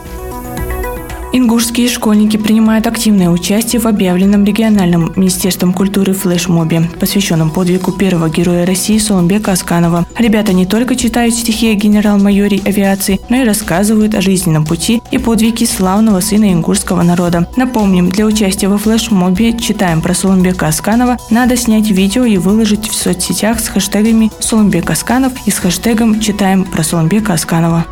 Ингушские 1.33 1.88
школьники 1.88 2.35
принимают 2.35 2.88
активное 2.88 3.29
участие 3.29 3.79
в 3.79 3.88
объявленном 3.88 4.43
региональным 4.43 5.13
Министерством 5.15 5.71
культуры 5.71 6.11
флешмобе, 6.11 6.89
посвященном 7.00 7.51
подвигу 7.51 7.93
первого 7.93 8.29
героя 8.29 8.65
России 8.65 8.97
Соломбека 8.97 9.53
Асканова. 9.53 10.05
Ребята 10.17 10.51
не 10.51 10.65
только 10.65 10.97
читают 10.97 11.33
стихи 11.33 11.71
о 11.71 11.75
генерал-майоре 11.75 12.59
авиации, 12.65 13.21
но 13.29 13.38
и 13.38 13.45
рассказывают 13.45 14.13
о 14.13 14.21
жизненном 14.21 14.65
пути 14.65 15.01
и 15.09 15.17
подвиге 15.17 15.65
славного 15.65 16.19
сына 16.19 16.51
ингушского 16.51 17.01
народа. 17.01 17.47
Напомним, 17.55 18.09
для 18.09 18.25
участия 18.25 18.67
во 18.67 18.77
флешмобе 18.77 19.57
«Читаем 19.57 20.01
про 20.01 20.13
Соломбека 20.13 20.67
Асканова» 20.67 21.17
надо 21.29 21.55
снять 21.55 21.89
видео 21.91 22.25
и 22.25 22.35
выложить 22.35 22.89
в 22.89 22.93
соцсетях 22.93 23.61
с 23.61 23.69
хэштегами 23.69 24.31
«Соломбек 24.41 24.89
Асканов» 24.89 25.31
и 25.45 25.51
с 25.51 25.59
хэштегом 25.59 26.19
«Читаем 26.19 26.65
про 26.65 26.83
Соломбека 26.83 27.33
Асканова». 27.33 27.85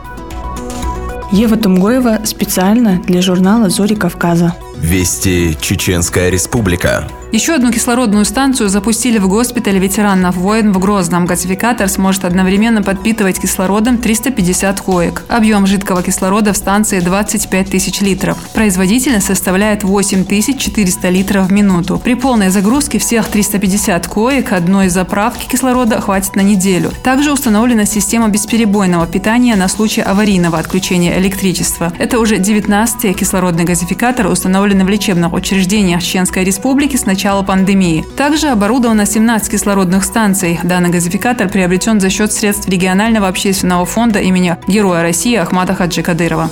Ева 1.31 1.57
Тумгоева 1.57 2.19
специально 2.23 2.99
для 3.07 3.21
журнала 3.21 3.69
«Зори 3.69 3.95
Кавказа». 3.95 4.55
Вести 4.81 5.57
Чеченская 5.59 6.29
Республика. 6.29 7.09
Еще 7.31 7.53
одну 7.53 7.71
кислородную 7.71 8.25
станцию 8.25 8.69
запустили 8.69 9.19
в 9.19 9.27
госпитале 9.27 9.77
ветеранов 9.77 10.35
войн 10.35 10.73
в 10.73 10.79
Грозном. 10.79 11.27
Газификатор 11.27 11.87
сможет 11.87 12.25
одновременно 12.25 12.81
подпитывать 12.81 13.39
кислородом 13.39 13.99
350 13.99 14.81
коек. 14.81 15.23
Объем 15.29 15.67
жидкого 15.67 16.01
кислорода 16.01 16.53
в 16.53 16.57
станции 16.57 16.99
25 16.99 17.69
тысяч 17.69 18.01
литров. 18.01 18.35
Производительность 18.55 19.27
составляет 19.27 19.83
8400 19.83 21.09
литров 21.09 21.49
в 21.49 21.51
минуту. 21.51 22.01
При 22.03 22.15
полной 22.15 22.49
загрузке 22.49 22.97
всех 22.97 23.27
350 23.27 24.07
коек 24.07 24.51
одной 24.51 24.89
заправки 24.89 25.47
кислорода 25.47 26.01
хватит 26.01 26.35
на 26.35 26.41
неделю. 26.41 26.89
Также 27.03 27.31
установлена 27.31 27.85
система 27.85 28.29
бесперебойного 28.29 29.05
питания 29.05 29.55
на 29.55 29.67
случай 29.67 30.01
аварийного 30.01 30.57
отключения 30.57 31.19
электричества. 31.19 31.93
Это 31.99 32.17
уже 32.17 32.37
19-й 32.37 33.13
кислородный 33.13 33.65
газификатор, 33.65 34.25
установленный 34.69 34.85
в 34.85 34.89
лечебных 34.89 35.33
учреждениях 35.33 36.03
Чеченской 36.03 36.43
Республики 36.43 36.95
с 36.95 37.05
начала 37.05 37.41
пандемии. 37.41 38.05
Также 38.15 38.49
оборудовано 38.49 39.05
17 39.05 39.51
кислородных 39.51 40.03
станций. 40.03 40.59
Данный 40.63 40.89
газификатор 40.89 41.49
приобретен 41.49 41.99
за 41.99 42.09
счет 42.09 42.31
средств 42.31 42.69
регионального 42.69 43.27
общественного 43.27 43.85
фонда 43.85 44.19
имени 44.19 44.57
Героя 44.67 45.01
России 45.01 45.35
Ахмата 45.35 45.73
Хаджи 45.73 46.03
Кадырова. 46.03 46.49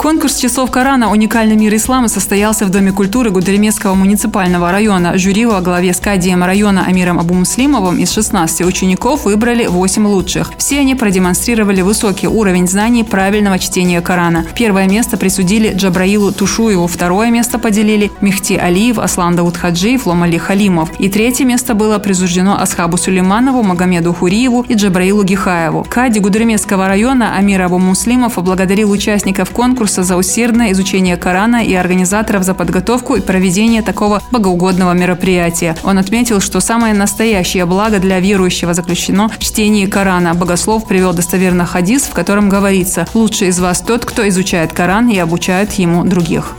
Конкурс 0.00 0.36
часов 0.36 0.70
Корана 0.70 1.10
«Уникальный 1.10 1.56
мир 1.56 1.74
ислама» 1.74 2.08
состоялся 2.08 2.64
в 2.64 2.70
Доме 2.70 2.90
культуры 2.90 3.28
Гудеремесского 3.28 3.94
муниципального 3.94 4.72
района. 4.72 5.18
Жюри 5.18 5.44
во 5.44 5.60
главе 5.60 5.92
с 5.92 5.98
Кадием 5.98 6.42
района 6.42 6.86
Амиром 6.86 7.20
Абу-Муслимовым 7.20 7.98
из 7.98 8.10
16 8.10 8.62
учеников 8.62 9.26
выбрали 9.26 9.66
8 9.66 10.06
лучших. 10.06 10.52
Все 10.56 10.78
они 10.78 10.94
продемонстрировали 10.94 11.82
высокий 11.82 12.28
уровень 12.28 12.66
знаний 12.66 13.04
правильного 13.04 13.58
чтения 13.58 14.00
Корана. 14.00 14.46
Первое 14.56 14.88
место 14.88 15.18
присудили 15.18 15.74
Джабраилу 15.74 16.32
Тушуеву, 16.32 16.86
второе 16.86 17.30
место 17.30 17.58
поделили 17.58 18.10
Мехти 18.22 18.56
Алиев, 18.56 18.98
Аслан 18.98 19.36
Дауд 19.36 19.58
Хаджиев, 19.58 20.06
Ломали 20.06 20.38
Халимов. 20.38 20.98
И 20.98 21.10
третье 21.10 21.44
место 21.44 21.74
было 21.74 21.98
присуждено 21.98 22.58
Асхабу 22.58 22.96
Сулейманову, 22.96 23.62
Магомеду 23.62 24.14
Хуриеву 24.14 24.64
и 24.66 24.72
Джабраилу 24.72 25.24
Гихаеву. 25.24 25.86
Кади 25.86 26.20
Гудеремесского 26.20 26.88
района 26.88 27.36
Амир 27.36 27.60
Абу-Муслимов 27.60 28.36
поблагодарил 28.36 28.90
участников 28.90 29.50
конкурса 29.50 29.89
конкурса 29.90 30.02
за 30.04 30.16
усердное 30.16 30.72
изучение 30.72 31.16
Корана 31.16 31.64
и 31.64 31.74
организаторов 31.74 32.44
за 32.44 32.54
подготовку 32.54 33.16
и 33.16 33.20
проведение 33.20 33.82
такого 33.82 34.22
богоугодного 34.30 34.92
мероприятия. 34.92 35.76
Он 35.82 35.98
отметил, 35.98 36.40
что 36.40 36.60
самое 36.60 36.94
настоящее 36.94 37.66
благо 37.66 37.98
для 37.98 38.20
верующего 38.20 38.72
заключено 38.74 39.28
в 39.28 39.38
чтении 39.38 39.86
Корана. 39.86 40.34
Богослов 40.34 40.86
привел 40.86 41.12
достоверно 41.12 41.66
хадис, 41.66 42.02
в 42.04 42.12
котором 42.12 42.48
говорится 42.48 43.06
«Лучший 43.14 43.48
из 43.48 43.58
вас 43.58 43.80
тот, 43.80 44.04
кто 44.04 44.28
изучает 44.28 44.72
Коран 44.72 45.08
и 45.08 45.18
обучает 45.18 45.72
ему 45.72 46.04
других». 46.04 46.52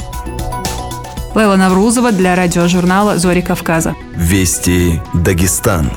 Лейла 1.36 1.56
Наврузова 1.56 2.12
для 2.12 2.36
радиожурнала 2.36 3.18
«Зори 3.18 3.42
Кавказа». 3.42 3.96
Вести 4.18 5.02
Дагестан. 5.14 5.90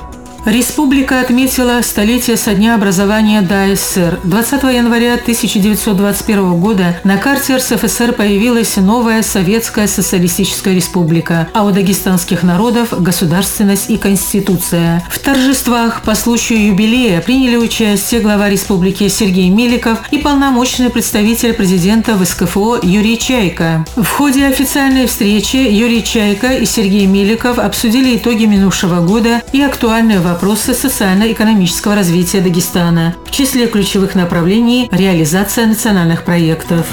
Республика 0.46 1.20
отметила 1.20 1.80
столетие 1.80 2.36
со 2.36 2.52
дня 2.52 2.74
образования 2.74 3.40
ДАССР. 3.40 4.20
20 4.24 4.62
января 4.74 5.14
1921 5.14 6.60
года 6.60 7.00
на 7.02 7.16
карте 7.16 7.56
РСФСР 7.56 8.12
появилась 8.12 8.76
новая 8.76 9.22
Советская 9.22 9.86
Социалистическая 9.86 10.74
Республика, 10.74 11.48
а 11.54 11.64
у 11.64 11.70
дагестанских 11.70 12.42
народов– 12.42 12.88
государственность 13.02 13.88
и 13.88 13.96
конституция. 13.96 15.02
В 15.10 15.18
торжествах 15.18 16.02
по 16.02 16.14
случаю 16.14 16.66
юбилея 16.66 17.22
приняли 17.22 17.56
участие 17.56 18.20
глава 18.20 18.50
республики 18.50 19.08
Сергей 19.08 19.48
Меликов 19.48 20.00
и 20.10 20.18
полномочный 20.18 20.90
представитель 20.90 21.54
президента 21.54 22.16
в 22.16 22.24
СКФО 22.24 22.80
Юрий 22.82 23.18
Чайка. 23.18 23.86
В 23.96 24.06
ходе 24.06 24.44
официальной 24.44 25.06
встречи 25.06 25.56
Юрий 25.56 26.04
Чайка 26.04 26.48
и 26.48 26.66
Сергей 26.66 27.06
Меликов 27.06 27.58
обсудили 27.58 28.18
итоги 28.18 28.44
минувшего 28.44 29.00
года 29.00 29.40
и 29.54 29.62
актуальные 29.62 30.18
вопросы 30.18 30.33
вопросы 30.34 30.74
социально-экономического 30.74 31.94
развития 31.94 32.40
Дагестана. 32.40 33.14
В 33.24 33.30
числе 33.30 33.68
ключевых 33.68 34.16
направлений– 34.16 34.88
реализация 34.90 35.64
национальных 35.64 36.24
проектов. 36.24 36.88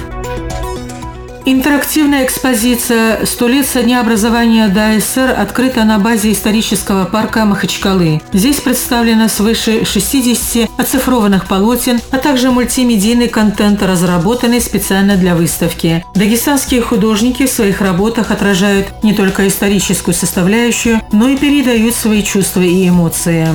Интерактивная 1.45 2.24
экспозиция 2.24 3.25
«Сто 3.25 3.48
лет 3.48 3.65
со 3.65 3.81
дня 3.81 4.01
образования 4.01 4.67
ДАСР» 4.67 5.36
открыта 5.36 5.83
на 5.86 5.98
базе 5.98 6.31
исторического 6.33 7.05
парка 7.05 7.45
Махачкалы. 7.45 8.21
Здесь 8.31 8.60
представлено 8.62 9.27
свыше 9.27 9.83
60 9.83 10.69
оцифрованных 10.77 11.48
полотен, 11.48 12.00
а 12.12 12.19
также 12.19 12.51
мультимедийный 12.51 13.27
контент, 13.27 13.81
разработанный 13.81 14.62
специально 14.62 15.15
для 15.15 15.36
выставки. 15.36 16.05
Дагестанские 16.13 16.81
художники 16.81 17.48
в 17.48 17.51
своих 17.51 17.81
работах 17.81 18.29
отражают 18.29 19.03
не 19.03 19.13
только 19.13 19.48
историческую 19.48 20.13
составляющую, 20.13 21.01
но 21.12 21.27
и 21.27 21.38
передают 21.38 21.95
свои 21.95 22.21
чувства 22.21 22.62
и 22.62 22.88
эмоции. 22.88 23.48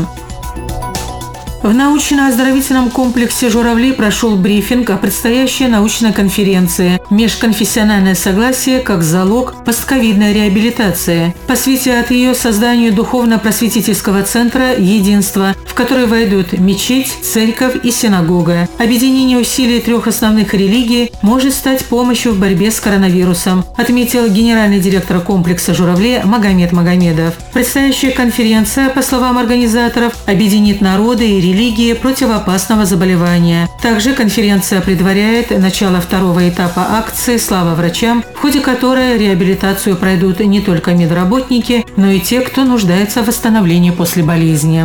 В 1.67 1.75
научно-оздоровительном 1.75 2.91
комплексе 2.91 3.51
«Журавли» 3.51 3.91
прошел 3.91 4.37
брифинг 4.37 4.89
о 4.91 4.97
предстоящей 4.97 5.67
научной 5.67 6.13
конференции 6.13 7.01
«Межконфессиональное 7.11 8.15
согласие 8.15 8.79
как 8.79 9.03
залог 9.03 9.65
постковидной 9.65 10.33
реабилитации». 10.33 11.35
Посвятят 11.49 12.13
ее 12.13 12.37
созданию 12.37 12.93
духовно-просветительского 12.93 14.23
центра 14.23 14.77
«Единство», 14.79 15.57
в 15.67 15.75
который 15.75 16.07
войдут 16.07 16.53
мечеть, 16.53 17.13
церковь 17.23 17.75
и 17.83 17.91
синагога. 17.91 18.69
Объединение 18.79 19.37
усилий 19.37 19.81
трех 19.81 20.07
основных 20.07 20.55
религий 20.55 21.11
может 21.21 21.53
стать 21.53 21.85
помощью 21.87 22.35
в 22.35 22.39
борьбе 22.39 22.71
с 22.71 22.79
коронавирусом, 22.79 23.65
отметил 23.77 24.29
генеральный 24.29 24.79
директор 24.79 25.21
комплекса 25.21 25.75
«Журавли» 25.75 26.21
Магомед 26.23 26.71
Магомедов. 26.71 27.35
Предстоящая 27.53 28.13
конференция, 28.13 28.89
по 28.89 29.03
словам 29.03 29.37
организаторов, 29.37 30.13
объединит 30.27 30.81
народы 30.81 31.29
и 31.29 31.41
религии 31.41 31.56
религии 31.57 31.95
против 31.95 32.31
опасного 32.31 32.85
заболевания. 32.85 33.69
Также 33.81 34.13
конференция 34.13 34.83
предваряет 34.83 35.51
начало 35.51 36.01
второго 36.01 36.47
этапа 36.49 36.87
акции 36.99 37.39
«Слава 37.39 37.75
врачам», 37.75 38.23
в 38.35 38.39
ходе 38.39 38.61
которой 38.61 39.17
реабилитацию 39.17 39.97
пройдут 39.97 40.41
не 40.41 40.61
только 40.61 40.93
медработники, 40.93 41.87
но 41.97 42.11
и 42.11 42.21
те, 42.21 42.41
кто 42.43 42.65
нуждается 42.65 43.23
в 43.23 43.27
восстановлении 43.27 43.91
после 43.91 44.23
болезни. 44.23 44.85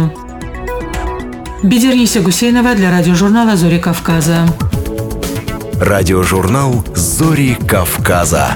Бедерниса 1.62 2.22
Гусейнова 2.22 2.74
для 2.74 2.90
радиожурнала 2.90 3.58
«Зори 3.58 3.78
Кавказа». 3.78 4.48
Радиожурнал 5.74 6.86
«Зори 6.96 7.58
Кавказа». 7.68 8.56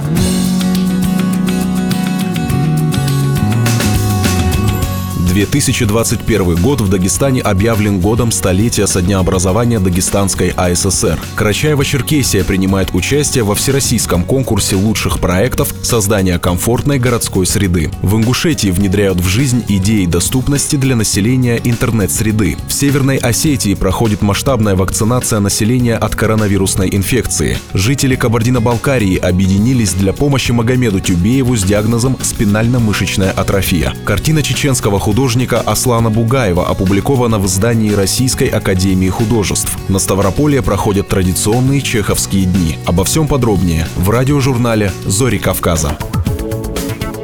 2021 5.36 6.56
год 6.62 6.80
в 6.80 6.88
Дагестане 6.88 7.42
объявлен 7.42 8.00
годом 8.00 8.32
столетия 8.32 8.88
со 8.88 9.02
дня 9.02 9.20
образования 9.20 9.82
Дагестанской 9.82 10.54
АССР. 10.56 11.20
Карачаево-Черкесия 11.36 12.46
принимает 12.46 12.96
участие 12.96 13.44
во 13.44 13.54
всероссийском 13.54 14.24
конкурсе 14.24 14.78
лучших 14.78 15.20
проектов 15.20 15.76
создания 15.82 16.40
комфортной 16.40 17.00
городской 17.00 17.46
среды. 17.46 17.92
В 18.02 18.16
Ингушетии 18.16 18.70
внедряют 18.70 19.20
в 19.20 19.28
жизнь 19.28 19.66
идеи 19.68 20.06
доступности 20.06 20.78
для 20.78 20.96
населения 20.96 21.60
интернет-среды. 21.62 22.56
В 22.70 22.74
Северной 22.74 23.18
Осетии 23.18 23.74
проходит 23.74 24.22
масштабная 24.22 24.76
вакцинация 24.76 25.42
населения 25.42 25.98
от 25.98 26.16
коронавирусной 26.16 26.88
инфекции. 26.94 27.58
Жители 27.74 28.16
Кабардино-Балкарии 28.16 29.18
объединились 29.18 29.92
для 29.92 30.14
помощи 30.14 30.54
Магомеду 30.54 31.02
Тюбееву 31.02 31.58
с 31.58 31.64
диагнозом 31.64 32.16
спинально-мышечная 32.22 33.32
атрофия. 33.32 33.94
Картина 34.06 34.42
чеченского 34.42 34.98
художника 34.98 35.25
художника 35.26 35.60
Аслана 35.60 36.12
Бугаева 36.12 36.68
опубликована 36.68 37.40
в 37.40 37.48
издании 37.48 37.92
Российской 37.92 38.48
Академии 38.48 39.10
Художеств. 39.10 39.76
На 39.90 39.98
Ставрополье 39.98 40.62
проходят 40.62 41.08
традиционные 41.08 41.82
чеховские 41.82 42.46
дни. 42.46 42.78
Обо 42.86 43.04
всем 43.06 43.28
подробнее 43.28 43.88
в 43.96 44.12
радиожурнале 44.12 44.92
«Зори 45.04 45.40
Кавказа». 45.40 45.98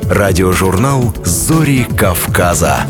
Радиожурнал 0.09 1.13
«Зори 1.23 1.85
Кавказа». 1.95 2.87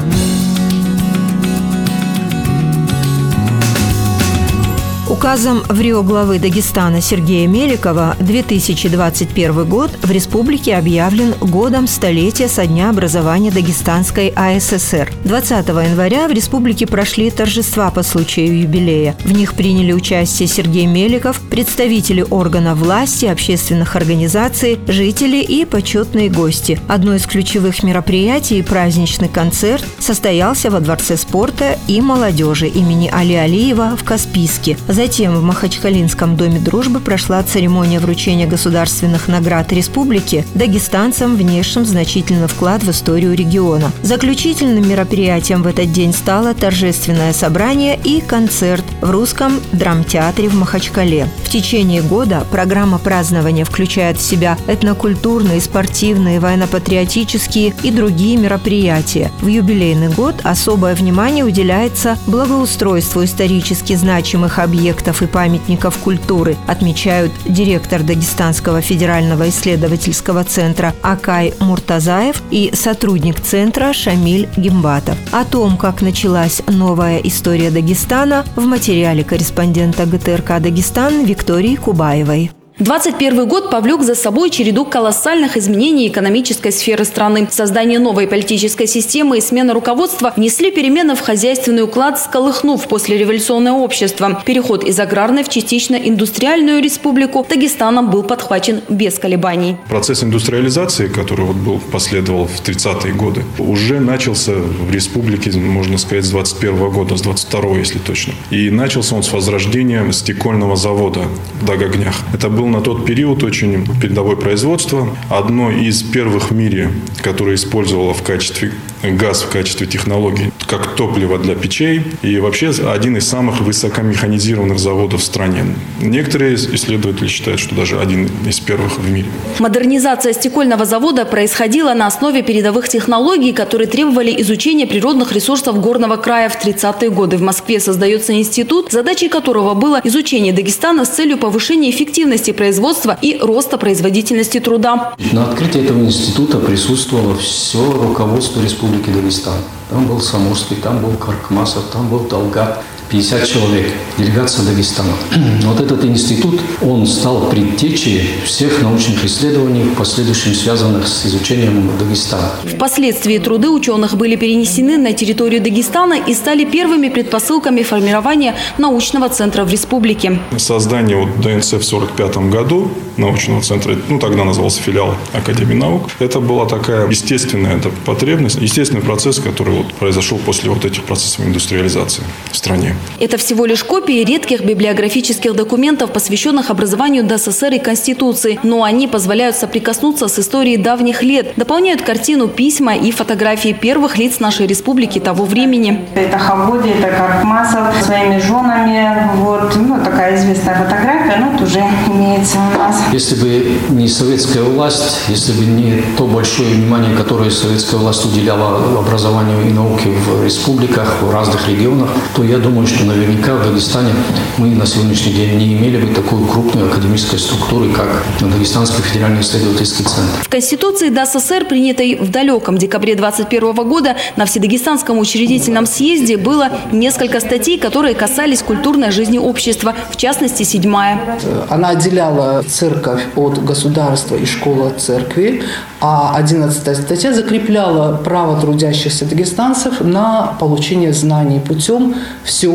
Указом 5.22 5.62
в 5.70 5.80
Рио 5.80 6.02
главы 6.02 6.40
Дагестана 6.40 7.00
Сергея 7.00 7.48
Меликова 7.48 8.16
2021 8.22 9.70
год 9.70 9.92
в 10.02 10.10
республике 10.10 10.76
объявлен 10.76 11.36
годом 11.40 11.88
столетия 11.88 12.48
со 12.48 12.66
дня 12.66 12.90
образования 12.90 13.52
Дагестанской 13.52 14.34
АССР. 14.36 15.12
20 15.24 15.68
января 15.68 16.28
в 16.28 16.32
республике 16.32 16.88
прошли 16.88 17.30
торжества 17.30 17.92
по 17.92 18.02
случаю 18.02 18.62
юбилея. 18.62 19.16
В 19.24 19.32
них 19.32 19.54
приняли 19.54 19.94
участие 19.94 20.48
Сергей 20.48 20.88
Меликов, 20.88 21.40
представители 21.52 22.26
органов 22.28 22.80
власти, 22.80 23.28
общественных 23.28 23.96
организаций, 23.96 24.80
жители 24.88 25.44
и 25.44 25.66
почетные 25.66 26.32
гости. 26.32 26.80
Одно 26.88 27.14
из 27.14 27.28
ключевых 27.28 27.84
мероприятий– 27.84 28.64
праздничный 28.68 29.30
концерт– 29.30 29.86
состоялся 30.00 30.72
во 30.72 30.80
Дворце 30.80 31.16
спорта 31.16 31.78
и 31.88 32.02
молодежи 32.02 32.68
имени 32.68 33.08
Али 33.14 33.36
Алиева 33.36 33.96
в 33.96 34.04
Каспийске. 34.04 34.80
Затем 34.88 35.11
Затем 35.12 35.36
в 35.36 35.44
Махачкалинском 35.44 36.38
доме 36.38 36.58
дружбы 36.58 37.02
прошла 37.02 37.44
церемония 37.44 38.00
вручения 38.00 38.48
государственных 38.48 39.28
наград 39.28 39.74
республики 39.74 40.46
дагестанцам, 40.56 41.36
внесшим 41.36 41.86
значительный 41.86 42.48
вклад 42.48 42.82
в 42.82 42.90
историю 42.92 43.36
региона. 43.36 43.92
Заключительным 44.04 44.88
мероприятием 44.88 45.64
в 45.64 45.68
этот 45.68 45.92
день 45.92 46.14
стало 46.14 46.54
торжественное 46.54 47.34
собрание 47.34 48.00
и 48.02 48.22
концерт 48.22 48.86
в 49.02 49.12
русском 49.12 49.60
драмтеатре 49.74 50.48
в 50.48 50.56
Махачкале. 50.56 51.28
В 51.44 51.50
течение 51.50 52.02
года 52.02 52.46
программа 52.50 52.98
празднования 52.98 53.66
включает 53.66 54.18
в 54.18 54.22
себя 54.22 54.58
этнокультурные, 54.68 55.60
спортивные, 55.60 56.40
военно-патриотические 56.40 57.74
и 57.84 57.92
другие 57.92 58.38
мероприятия. 58.38 59.30
В 59.42 59.48
юбилейный 59.48 60.08
год 60.08 60.36
особое 60.44 60.96
внимание 60.96 61.44
уделяется 61.44 62.18
благоустройству 62.28 63.26
исторически 63.26 63.94
значимых 63.96 64.58
объектов 64.58 65.01
и 65.22 65.26
памятников 65.26 65.98
культуры, 65.98 66.56
отмечают 66.68 67.32
директор 67.46 68.04
Дагестанского 68.04 68.82
федерального 68.82 69.50
исследовательского 69.50 70.44
центра 70.44 70.94
Акай 71.02 71.54
Муртазаев 71.60 72.42
и 72.52 72.72
сотрудник 72.74 73.40
центра 73.40 73.94
Шамиль 73.94 74.48
Гимбатов. 74.58 75.18
О 75.32 75.44
том, 75.46 75.78
как 75.78 76.02
началась 76.02 76.62
новая 76.68 77.18
история 77.18 77.72
Дагестана, 77.72 78.46
в 78.56 78.66
материале 78.66 79.24
корреспондента 79.24 80.06
ГТРК 80.06 80.62
«Дагестан» 80.62 81.26
Виктории 81.26 81.76
Кубаевой. 81.76 82.52
21 82.82 83.48
год 83.48 83.70
повлек 83.70 84.02
за 84.02 84.16
собой 84.16 84.50
череду 84.50 84.86
колоссальных 84.86 85.56
изменений 85.56 86.08
экономической 86.08 86.72
сферы 86.72 87.06
страны. 87.06 87.48
Создание 87.52 88.00
новой 88.00 88.26
политической 88.26 88.88
системы 88.88 89.38
и 89.38 89.42
смена 89.42 89.76
руководства 89.76 90.34
внесли 90.36 90.72
перемены 90.72 91.16
в 91.16 91.20
хозяйственный 91.20 91.84
уклад, 91.84 92.20
сколыхнув 92.20 92.88
послереволюционное 92.88 93.74
общество. 93.74 94.42
Переход 94.48 94.84
из 94.84 95.00
аграрной 95.00 95.44
в 95.44 95.50
частично 95.50 95.96
индустриальную 95.96 96.82
республику 96.82 97.46
Дагестаном 97.48 98.10
был 98.10 98.24
подхвачен 98.24 98.82
без 98.90 99.20
колебаний. 99.20 99.78
Процесс 99.88 100.24
индустриализации, 100.24 101.08
который 101.08 101.46
вот 101.46 101.58
был, 101.58 101.80
последовал 101.92 102.48
в 102.48 102.68
30-е 102.68 103.14
годы, 103.14 103.44
уже 103.60 104.00
начался 104.00 104.54
в 104.54 104.92
республике, 104.92 105.52
можно 105.52 106.00
сказать, 106.00 106.26
с 106.26 106.32
21 106.32 106.90
года, 106.90 107.16
с 107.16 107.22
22 107.22 107.78
если 107.78 108.00
точно. 108.00 108.34
И 108.50 108.72
начался 108.72 109.16
он 109.16 109.22
с 109.22 109.32
возрождения 109.32 110.12
стекольного 110.12 110.76
завода 110.76 111.22
в 111.62 111.66
Дагогнях. 111.66 112.16
Это 112.34 112.50
был 112.50 112.71
на 112.72 112.82
тот 112.82 113.06
период 113.06 113.44
очень 113.44 113.86
передовое 114.00 114.36
производство. 114.36 115.16
Одно 115.30 115.70
из 115.72 116.02
первых 116.04 116.52
в 116.52 116.56
мире, 116.56 116.92
которое 117.22 117.56
использовало 117.56 118.14
в 118.14 118.24
качестве 118.24 118.72
газ 119.04 119.42
в 119.42 119.50
качестве 119.50 119.88
технологии, 119.88 120.52
как 120.68 120.96
топливо 120.96 121.38
для 121.38 121.56
печей. 121.56 122.04
И 122.22 122.38
вообще 122.38 122.70
один 122.70 123.18
из 123.18 123.28
самых 123.28 123.62
высокомеханизированных 123.62 124.80
заводов 124.80 125.22
в 125.22 125.24
стране. 125.24 125.66
Некоторые 126.02 126.56
исследователи 126.56 127.28
считают, 127.28 127.60
что 127.60 127.76
даже 127.76 128.00
один 128.00 128.30
из 128.48 128.60
первых 128.60 129.00
в 129.00 129.10
мире. 129.10 129.28
Модернизация 129.60 130.34
стекольного 130.34 130.86
завода 130.86 131.26
происходила 131.26 131.94
на 131.94 132.08
основе 132.08 132.44
передовых 132.44 132.90
технологий, 132.90 133.54
которые 133.54 133.88
требовали 133.88 134.40
изучения 134.42 134.88
природных 134.88 135.34
ресурсов 135.34 135.80
горного 135.82 136.18
края 136.18 136.50
в 136.50 136.64
30-е 136.64 137.10
годы. 137.10 137.38
В 137.38 137.42
Москве 137.42 137.80
создается 137.80 138.34
институт, 138.34 138.92
задачей 138.92 139.30
которого 139.30 139.74
было 139.74 140.02
изучение 140.04 140.54
Дагестана 140.54 141.06
с 141.06 141.10
целью 141.10 141.38
повышения 141.38 141.90
эффективности 141.90 142.51
производства 142.54 143.18
и 143.22 143.40
роста 143.42 143.78
производительности 143.78 144.60
труда. 144.60 145.14
На 145.32 145.46
открытии 145.46 145.84
этого 145.84 146.00
института 146.00 146.58
присутствовало 146.58 147.36
все 147.38 147.80
руководство 147.92 148.62
Республики 148.62 149.10
Дагестан. 149.10 149.56
Там 149.90 150.08
был 150.08 150.20
Самурский, 150.22 150.78
там 150.78 151.02
был 151.02 151.12
Каркмасов, 151.18 151.84
там 151.92 152.10
был 152.10 152.26
Талгат, 152.26 152.84
50 153.12 153.46
человек, 153.46 153.92
делегация 154.18 154.66
Дагестана. 154.66 155.14
Вот 155.66 155.82
этот 155.82 156.06
институт, 156.06 156.62
он 156.82 157.06
стал 157.06 157.50
предтечей 157.50 158.30
всех 158.46 158.82
научных 158.82 159.26
исследований, 159.26 159.84
в 159.84 159.96
последующем 159.96 160.54
связанных 160.54 161.08
с 161.08 161.26
изучением 161.26 161.92
Дагестана. 162.00 162.52
Впоследствии 162.64 163.38
труды 163.38 163.70
ученых 163.70 164.16
были 164.16 164.38
перенесены 164.38 164.98
на 164.98 165.12
территорию 165.12 165.62
Дагестана 165.62 166.14
и 166.14 166.34
стали 166.34 166.64
первыми 166.64 167.10
предпосылками 167.10 167.84
формирования 167.84 168.56
научного 168.78 169.28
центра 169.28 169.66
в 169.66 169.70
республике. 169.70 170.40
Создание 170.58 171.18
вот 171.18 171.36
ДНЦ 171.42 171.74
в 171.74 171.84
1945 171.84 172.38
году, 172.50 172.92
научного 173.18 173.62
центра, 173.62 173.96
ну 174.08 174.20
тогда 174.20 174.46
назывался 174.46 174.82
филиал 174.82 175.16
Академии 175.34 175.76
наук, 175.76 176.10
это 176.20 176.40
была 176.40 176.66
такая 176.66 177.08
естественная 177.10 177.78
это 177.78 177.90
потребность, 178.06 178.58
естественный 178.58 179.02
процесс, 179.02 179.40
который 179.40 179.76
вот 179.76 179.94
произошел 179.96 180.38
после 180.38 180.70
вот 180.70 180.86
этих 180.86 181.04
процессов 181.04 181.46
индустриализации 181.46 182.24
в 182.52 182.58
стране. 182.58 182.96
Это 183.20 183.38
всего 183.38 183.66
лишь 183.66 183.84
копии 183.84 184.24
редких 184.24 184.62
библиографических 184.62 185.56
документов, 185.56 186.12
посвященных 186.12 186.70
образованию 186.72 187.24
ДССР 187.24 187.74
и 187.74 187.80
Конституции, 187.80 188.60
но 188.64 188.84
они 188.84 189.08
позволяют 189.08 189.56
соприкоснуться 189.56 190.28
с 190.28 190.40
историей 190.40 190.78
давних 190.78 191.22
лет, 191.22 191.54
дополняют 191.56 192.02
картину 192.02 192.48
письма 192.48 192.96
и 192.96 193.12
фотографии 193.12 193.74
первых 193.74 194.18
лиц 194.18 194.40
нашей 194.40 194.66
республики 194.66 195.20
того 195.20 195.46
времени. 195.46 196.00
Это 196.16 196.38
Хавгоди, 196.38 196.90
это 196.90 197.16
Каркмасов 197.16 197.96
со 198.00 198.06
своими 198.06 198.40
женами. 198.40 199.30
Вот, 199.36 199.76
ну, 199.76 200.04
такая 200.04 200.36
известная 200.36 200.76
фотография, 200.76 201.38
ну, 201.38 201.58
тоже 201.60 201.80
имеется 202.08 202.58
у 202.58 202.78
нас. 202.80 203.02
Если 203.12 203.36
бы 203.36 203.80
не 203.90 204.08
советская 204.08 204.64
власть, 204.64 205.20
если 205.28 205.52
бы 205.54 205.66
не 205.66 206.02
то 206.18 206.26
большое 206.26 206.70
внимание, 206.70 207.16
которое 207.16 207.52
советская 207.52 208.00
власть 208.00 208.26
уделяла 208.26 209.00
образованию 209.00 209.68
и 209.68 209.72
науке 209.72 210.10
в 210.10 210.44
республиках, 210.44 211.22
в 211.22 211.30
разных 211.32 211.70
регионах, 211.70 212.10
то 212.36 212.44
я 212.44 212.58
думаю, 212.58 212.88
что 212.96 213.06
наверняка 213.06 213.56
в 213.56 213.64
Дагестане 213.64 214.12
мы 214.58 214.70
на 214.70 214.86
сегодняшний 214.86 215.34
день 215.34 215.58
не 215.58 215.74
имели 215.74 216.06
бы 216.06 216.14
такой 216.14 216.46
крупной 216.48 216.90
академической 216.90 217.38
структуры, 217.38 217.90
как 217.92 218.08
Дагестанский 218.40 219.02
федеральный 219.04 219.42
исследовательский 219.42 220.04
центр. 220.04 220.44
В 220.44 220.50
Конституции 220.50 221.10
ДССР, 221.10 221.66
принятой 221.66 222.16
в 222.16 222.30
далеком 222.30 222.78
декабре 222.78 223.16
21 223.16 223.74
года, 223.74 224.16
на 224.36 224.46
Вседагестанском 224.46 225.20
учредительном 225.20 225.86
съезде 225.86 226.38
было 226.38 226.70
несколько 226.92 227.40
статей, 227.40 227.80
которые 227.80 228.14
касались 228.14 228.62
культурной 228.62 229.12
жизни 229.12 229.38
общества, 229.38 229.96
в 230.10 230.18
частности, 230.18 230.64
седьмая. 230.64 231.40
Она 231.70 231.90
отделяла 231.90 232.64
церковь 232.64 233.22
от 233.36 233.64
государства 233.64 234.36
и 234.36 234.46
школу 234.46 234.88
от 234.88 235.00
церкви, 235.00 235.64
а 236.02 236.36
11 236.36 236.98
статья 236.98 237.32
закрепляла 237.34 238.18
право 238.18 238.60
трудящихся 238.60 239.26
дагестанцев 239.26 240.02
на 240.02 240.56
получение 240.60 241.14
знаний 241.14 241.60
путем 241.60 242.16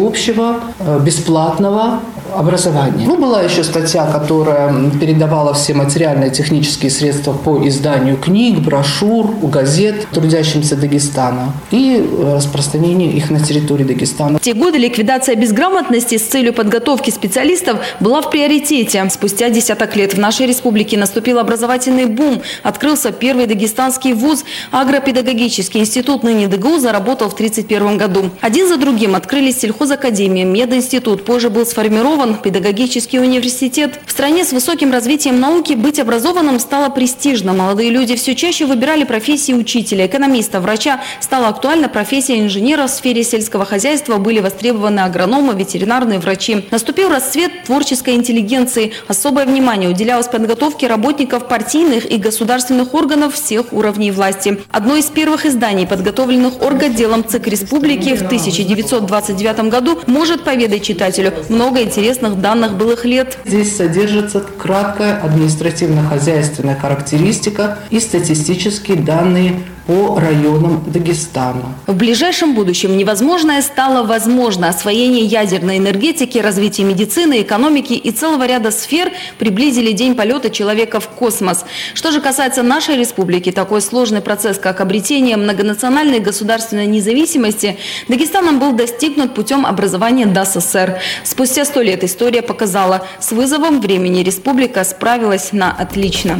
всеобщего 0.06 0.60
э, 0.78 1.00
бесплатного 1.00 2.00
образования. 2.34 3.06
Ну, 3.06 3.16
была 3.16 3.42
еще 3.42 3.64
статья, 3.64 4.06
которая 4.06 4.90
передавала 5.00 5.54
все 5.54 5.74
материальные 5.74 6.30
и 6.30 6.32
технические 6.32 6.90
средства 6.90 7.32
по 7.32 7.66
изданию 7.66 8.16
книг, 8.16 8.60
брошюр, 8.60 9.34
газет 9.42 10.06
трудящимся 10.10 10.76
Дагестана 10.76 11.52
и 11.70 11.96
э, 11.96 12.34
распространению 12.36 13.12
их 13.12 13.30
на 13.30 13.40
территории 13.40 13.84
Дагестана. 13.84 14.38
В 14.38 14.42
те 14.42 14.54
годы 14.54 14.78
ликвидация 14.78 15.36
безграмотности 15.36 16.18
с 16.18 16.22
целью 16.22 16.52
подготовки 16.52 17.10
специалистов 17.10 17.78
была 18.00 18.20
в 18.20 18.30
приоритете. 18.30 19.06
Спустя 19.10 19.50
десяток 19.50 19.96
лет 19.96 20.14
в 20.14 20.18
нашей 20.18 20.46
республике 20.46 20.98
наступил 20.98 21.38
образовательный 21.38 22.06
бум. 22.06 22.42
Открылся 22.62 23.12
первый 23.12 23.46
дагестанский 23.46 24.12
вуз. 24.12 24.44
Агропедагогический 24.70 25.80
институт, 25.80 26.22
ныне 26.22 26.48
ДГУ, 26.48 26.78
заработал 26.78 27.28
в 27.28 27.34
1931 27.34 27.98
году. 27.98 28.30
Один 28.40 28.68
за 28.68 28.76
другим 28.76 29.14
открылись 29.14 29.64
сельхозакадемия, 29.96 30.44
мединститут. 30.44 31.24
Позже 31.24 31.50
был 31.50 31.66
сформирован 31.66 32.36
педагогический 32.36 33.18
университет. 33.18 34.00
В 34.06 34.10
стране 34.10 34.44
с 34.44 34.52
высоким 34.52 34.92
развитием 34.92 35.40
науки 35.40 35.74
быть 35.74 35.98
образованным 35.98 36.60
стало 36.60 36.90
престижно. 36.90 37.52
Молодые 37.52 37.90
люди 37.90 38.16
все 38.16 38.34
чаще 38.34 38.66
выбирали 38.66 39.04
профессии 39.04 39.52
учителя, 39.52 40.06
экономиста, 40.06 40.60
врача. 40.60 41.00
Стала 41.20 41.48
актуальна 41.48 41.88
профессия 41.88 42.40
инженера 42.40 42.86
в 42.86 42.90
сфере 42.90 43.24
сельского 43.24 43.64
хозяйства. 43.64 44.18
Были 44.18 44.40
востребованы 44.40 45.00
агрономы, 45.00 45.54
ветеринарные 45.54 46.18
врачи. 46.18 46.66
Наступил 46.70 47.08
расцвет 47.08 47.64
творческой 47.64 48.14
интеллигенции. 48.14 48.92
Особое 49.08 49.46
внимание 49.46 49.88
уделялось 49.90 50.28
подготовке 50.28 50.86
работников 50.86 51.48
партийных 51.48 52.10
и 52.10 52.18
государственных 52.18 52.94
органов 52.94 53.34
всех 53.34 53.72
уровней 53.72 54.10
власти. 54.10 54.58
Одно 54.70 54.96
из 54.96 55.06
первых 55.06 55.46
изданий, 55.46 55.86
подготовленных 55.86 56.60
орготделом 56.60 57.24
ЦИК 57.26 57.48
Республики 57.48 58.14
в 58.14 58.22
1929 58.22 59.70
году, 59.76 60.00
может 60.06 60.42
поведать 60.42 60.82
читателю 60.82 61.32
много 61.48 61.82
интересных 61.82 62.40
данных 62.40 62.76
былых 62.76 63.04
лет. 63.04 63.38
Здесь 63.44 63.76
содержится 63.76 64.40
краткая 64.40 65.20
административно-хозяйственная 65.22 66.76
характеристика 66.76 67.78
и 67.90 68.00
статистические 68.00 68.96
данные 68.96 69.60
по 69.86 70.18
районам 70.18 70.82
Дагестана. 70.86 71.74
В 71.86 71.94
ближайшем 71.94 72.54
будущем 72.54 72.96
невозможное 72.96 73.62
стало 73.62 74.04
возможно. 74.04 74.68
Освоение 74.68 75.24
ядерной 75.24 75.78
энергетики, 75.78 76.38
развитие 76.38 76.86
медицины, 76.86 77.42
экономики 77.42 77.92
и 77.92 78.10
целого 78.10 78.46
ряда 78.46 78.72
сфер 78.72 79.12
приблизили 79.38 79.92
день 79.92 80.16
полета 80.16 80.50
человека 80.50 80.98
в 80.98 81.08
космос. 81.08 81.64
Что 81.94 82.10
же 82.10 82.20
касается 82.20 82.64
нашей 82.64 82.96
республики, 82.96 83.52
такой 83.52 83.80
сложный 83.80 84.20
процесс, 84.20 84.58
как 84.58 84.80
обретение 84.80 85.36
многонациональной 85.36 86.18
государственной 86.18 86.86
независимости, 86.86 87.78
Дагестаном 88.08 88.58
был 88.58 88.72
достигнут 88.72 89.34
путем 89.34 89.64
образования 89.64 90.26
ДАССР. 90.26 90.98
Спустя 91.22 91.64
сто 91.64 91.80
лет 91.80 92.02
история 92.02 92.42
показала, 92.42 93.06
с 93.20 93.30
вызовом 93.30 93.80
времени 93.80 94.24
республика 94.24 94.82
справилась 94.82 95.52
на 95.52 95.70
отлично. 95.70 96.38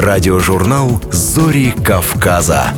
Радиожурнал 0.00 0.98
«Зори 1.12 1.74
Кавказа». 1.84 2.72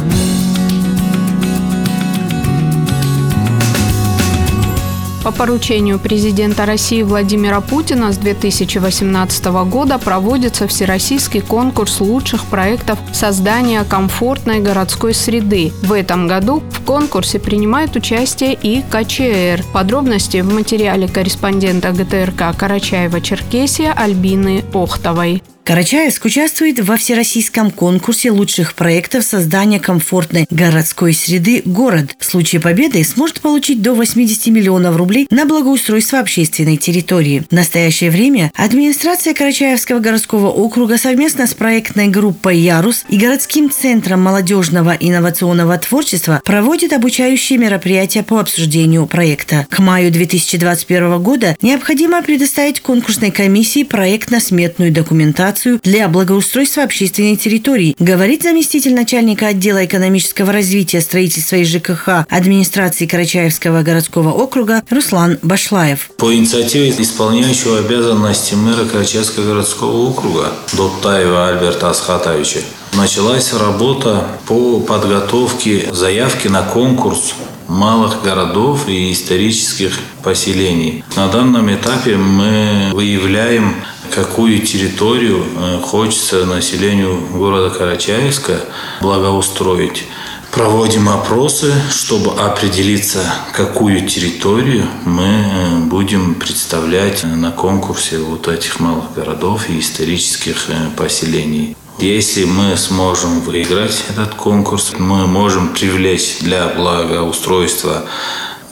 По 5.23 5.31
поручению 5.31 6.01
президента 6.01 6.67
России 6.67 7.01
Владимира 7.03 7.61
Путина 7.61 8.13
с 8.13 8.19
2018 8.19 9.45
года 9.71 9.99
проводится 9.99 10.67
всероссийский 10.67 11.43
конкурс 11.43 12.01
лучших 12.01 12.45
проектов 12.47 12.99
создания 13.13 13.85
комфортной 13.85 14.59
городской 14.59 15.15
среды. 15.15 15.73
В 15.85 15.93
этом 15.93 16.27
году 16.27 16.61
в 16.73 16.85
конкурсе 16.85 17.39
принимает 17.39 17.95
участие 17.95 18.59
и 18.61 18.83
КЧР. 18.83 19.65
Подробности 19.73 20.41
в 20.41 20.53
материале 20.53 21.07
корреспондента 21.07 21.93
ГТРК 21.93 22.61
Карачаева-Черкесия 22.61 23.93
Альбины 23.95 24.65
Охтовой. 24.75 25.45
Карачаевск 25.65 26.25
участвует 26.25 26.81
во 26.81 26.97
всероссийском 26.97 27.71
конкурсе 27.71 28.33
лучших 28.33 28.75
проектов 28.75 29.23
создания 29.23 29.79
комфортной 29.79 30.47
городской 30.51 31.15
среды 31.15 31.63
«Город». 31.65 32.17
В 32.19 32.25
случае 32.25 32.61
победы 32.61 33.05
сможет 33.05 33.41
получить 33.41 33.81
до 33.81 33.95
80 33.95 34.49
миллионов 34.49 34.97
рублей 34.97 35.29
на 35.31 35.47
благоустройство 35.47 36.19
общественной 36.19 36.79
территории. 36.79 37.45
В 37.49 37.55
настоящее 37.55 38.11
время 38.11 38.51
администрация 38.57 39.35
Карачаевского 39.35 40.01
городского 40.01 40.49
округа 40.49 40.99
совместно 40.99 41.47
с 41.47 41.55
проектной 41.55 42.09
группой 42.09 42.59
«Ярус» 42.59 43.05
и 43.09 43.17
городским 43.17 43.71
центром 43.71 44.21
молодежного 44.21 44.97
инновационного 44.99 45.79
творчества 45.79 46.43
проводит 46.45 46.93
обучающие 46.93 47.57
мероприятия 47.57 48.25
по 48.25 48.41
обсуждению 48.41 49.07
проекта. 49.07 49.69
К 49.71 49.79
маю 49.79 50.11
2021 50.11 51.23
года 51.23 51.57
необходимо 51.63 52.21
предоставить 52.23 52.81
конкурсной 52.81 53.31
комиссии 53.31 53.85
проектно-сметную 53.85 54.91
документацию 54.91 55.52
документацию 55.53 55.81
для 55.83 56.09
благоустройства 56.09 56.83
общественной 56.83 57.37
территории, 57.37 57.95
говорит 57.99 58.43
заместитель 58.43 58.95
начальника 58.95 59.49
отдела 59.49 59.85
экономического 59.85 60.53
развития, 60.53 61.01
строительства 61.01 61.57
и 61.57 61.65
ЖКХ 61.65 62.27
администрации 62.29 63.07
Карачаевского 63.07 63.83
городского 63.83 64.31
округа 64.33 64.83
Руслан 64.91 65.39
Башлаев. 65.43 66.11
По 66.17 66.35
инициативе 66.35 66.91
исполняющего 66.91 67.79
обязанности 67.79 68.55
мэра 68.55 68.85
Карачаевского 68.85 69.47
городского 69.47 70.09
округа 70.09 70.53
Доттаева 70.73 71.49
Альберта 71.49 71.91
Асхатовича 71.91 72.61
началась 72.95 73.53
работа 73.53 74.27
по 74.47 74.81
подготовке 74.81 75.89
заявки 75.93 76.49
на 76.49 76.63
конкурс 76.63 77.35
малых 77.69 78.23
городов 78.23 78.89
и 78.89 79.13
исторических 79.13 79.93
поселений. 80.23 81.05
На 81.17 81.29
данном 81.29 81.73
этапе 81.75 82.17
мы 82.17 82.91
выявляем 82.93 83.77
какую 84.15 84.61
территорию 84.61 85.45
э, 85.57 85.81
хочется 85.83 86.45
населению 86.45 87.19
города 87.33 87.71
Карачаевска 87.71 88.61
благоустроить. 89.01 90.05
Проводим 90.51 91.09
опросы, 91.09 91.73
чтобы 91.91 92.33
определиться, 92.33 93.21
какую 93.55 94.07
территорию 94.07 94.87
мы 95.07 95.25
э, 95.25 95.79
будем 95.87 96.35
представлять 96.35 97.25
на 97.25 97.51
конкурсе 97.51 98.19
вот 98.19 98.49
этих 98.49 98.79
малых 98.81 99.15
городов 99.15 99.71
и 99.71 99.81
исторических 99.81 100.69
э, 100.69 100.75
поселений. 100.97 101.75
Если 101.99 102.45
мы 102.45 102.77
сможем 102.77 103.41
выиграть 103.41 104.05
этот 104.11 104.35
конкурс, 104.35 104.93
мы 104.99 105.27
можем 105.27 105.69
привлечь 105.69 106.39
для 106.41 106.69
благоустройства 106.69 108.05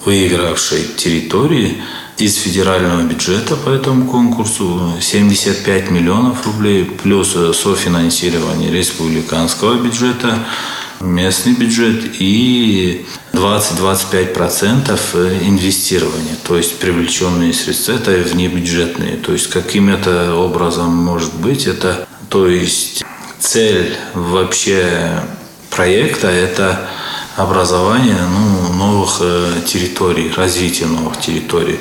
выигравшей 0.04 0.84
территории 0.96 1.82
из 2.20 2.36
федерального 2.36 3.02
бюджета 3.02 3.56
по 3.56 3.70
этому 3.70 4.06
конкурсу 4.06 4.92
75 5.00 5.90
миллионов 5.90 6.46
рублей, 6.46 6.84
плюс 6.84 7.32
софинансирование 7.32 8.70
республиканского 8.70 9.82
бюджета, 9.82 10.38
местный 11.00 11.54
бюджет 11.54 12.04
и 12.18 13.06
20-25% 13.32 15.46
инвестирования, 15.46 16.36
то 16.46 16.58
есть 16.58 16.78
привлеченные 16.78 17.54
средства, 17.54 17.92
это 17.92 18.10
внебюджетные. 18.10 19.16
То 19.16 19.32
есть 19.32 19.48
каким 19.48 19.88
это 19.88 20.34
образом 20.34 20.94
может 20.94 21.34
быть, 21.34 21.66
это 21.66 22.06
то 22.28 22.46
есть 22.46 23.02
цель 23.38 23.96
вообще 24.14 25.22
проекта– 25.70 26.28
это 26.28 26.90
образование 27.42 28.18
ну, 28.28 28.72
новых 28.72 29.18
э, 29.20 29.62
территорий, 29.66 30.30
развитие 30.36 30.88
новых 30.88 31.20
территорий. 31.20 31.78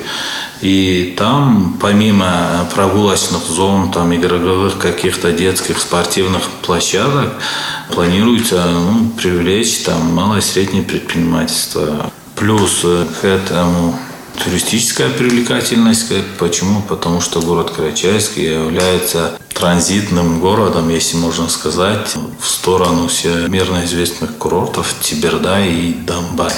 И 0.60 1.14
там, 1.16 1.78
помимо 1.80 2.68
прогулочных 2.74 3.42
зон, 3.44 3.90
там, 3.90 4.14
игровых 4.14 4.78
каких-то 4.78 5.32
детских 5.32 5.78
спортивных 5.78 6.42
площадок, 6.62 7.32
планируется 7.90 8.66
ну, 8.66 9.10
привлечь 9.10 9.78
там 9.84 10.14
малое 10.14 10.40
и 10.40 10.42
среднее 10.42 10.82
предпринимательство. 10.82 12.10
Плюс 12.36 12.80
э, 12.84 13.06
к 13.20 13.24
этому 13.24 13.98
туристическая 14.42 15.10
привлекательность. 15.10 16.12
Почему? 16.38 16.82
Потому 16.82 17.20
что 17.20 17.40
город 17.40 17.70
Карачаевск 17.70 18.36
является 18.36 19.38
транзитным 19.54 20.40
городом, 20.40 20.88
если 20.88 21.16
можно 21.16 21.48
сказать, 21.48 22.16
в 22.40 22.46
сторону 22.46 23.08
всемирно 23.08 23.84
известных 23.84 24.36
курортов 24.38 24.94
Тиберда 25.02 25.60
и 25.64 25.92
Дамбай. 25.92 26.52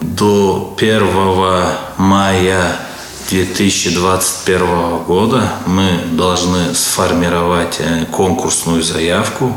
До 0.00 0.74
1 0.78 1.06
мая 1.96 2.76
2021 3.30 4.98
года 5.06 5.50
мы 5.66 5.88
должны 6.12 6.74
сформировать 6.74 7.76
э, 7.80 8.04
конкурсную 8.10 8.82
заявку, 8.82 9.56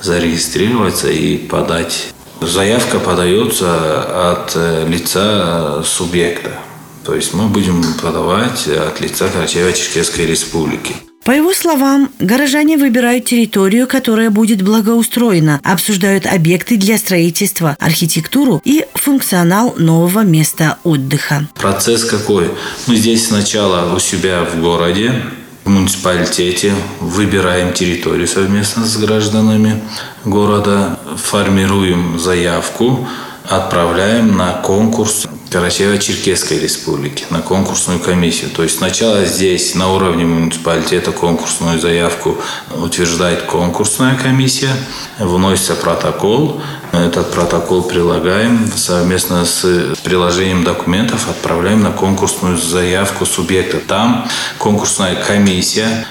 зарегистрироваться 0.00 1.10
и 1.10 1.36
подать. 1.36 2.14
Заявка 2.40 2.98
подается 2.98 4.32
от 4.32 4.52
э, 4.56 4.86
лица 4.88 5.82
субъекта. 5.84 6.58
То 7.04 7.14
есть 7.14 7.34
мы 7.34 7.48
будем 7.48 7.82
подавать 8.02 8.66
от 8.66 9.00
лица 9.00 9.26
Карачаево-Черкесской 9.26 10.26
республики. 10.26 10.96
По 11.24 11.30
его 11.30 11.54
словам, 11.54 12.10
горожане 12.18 12.76
выбирают 12.76 13.24
территорию, 13.24 13.86
которая 13.86 14.28
будет 14.30 14.60
благоустроена, 14.60 15.58
обсуждают 15.64 16.26
объекты 16.26 16.76
для 16.76 16.98
строительства, 16.98 17.76
архитектуру 17.80 18.60
и 18.62 18.84
функционал 18.94 19.74
нового 19.78 20.20
места 20.20 20.78
отдыха. 20.84 21.48
Процесс 21.54 22.04
какой? 22.04 22.50
Мы 22.86 22.96
здесь 22.96 23.28
сначала 23.28 23.94
у 23.94 23.98
себя 23.98 24.44
в 24.44 24.60
городе, 24.60 25.14
в 25.64 25.70
муниципалитете 25.70 26.74
выбираем 27.00 27.72
территорию 27.72 28.28
совместно 28.28 28.84
с 28.84 28.98
гражданами 28.98 29.82
города, 30.26 30.98
формируем 31.16 32.18
заявку, 32.18 33.08
отправляем 33.44 34.36
на 34.36 34.52
конкурс 34.54 35.26
Карачаево-Черкесской 35.50 36.58
республики 36.58 37.26
на 37.30 37.40
конкурсную 37.40 38.00
комиссию. 38.00 38.50
То 38.50 38.64
есть 38.64 38.78
сначала 38.78 39.24
здесь 39.24 39.74
на 39.76 39.92
уровне 39.92 40.24
муниципалитета 40.24 41.12
конкурсную 41.12 41.78
заявку 41.78 42.38
утверждает 42.76 43.42
конкурсная 43.42 44.16
комиссия, 44.16 44.70
вносится 45.18 45.74
протокол, 45.76 46.60
этот 46.92 47.30
протокол 47.30 47.82
прилагаем 47.82 48.68
совместно 48.74 49.44
с 49.44 49.94
приложением 50.02 50.64
документов, 50.64 51.28
отправляем 51.28 51.82
на 51.82 51.92
конкурсную 51.92 52.58
заявку 52.58 53.24
субъекта. 53.24 53.78
Там 53.78 54.28
конкурсная 54.58 55.14
комиссия 55.14 56.06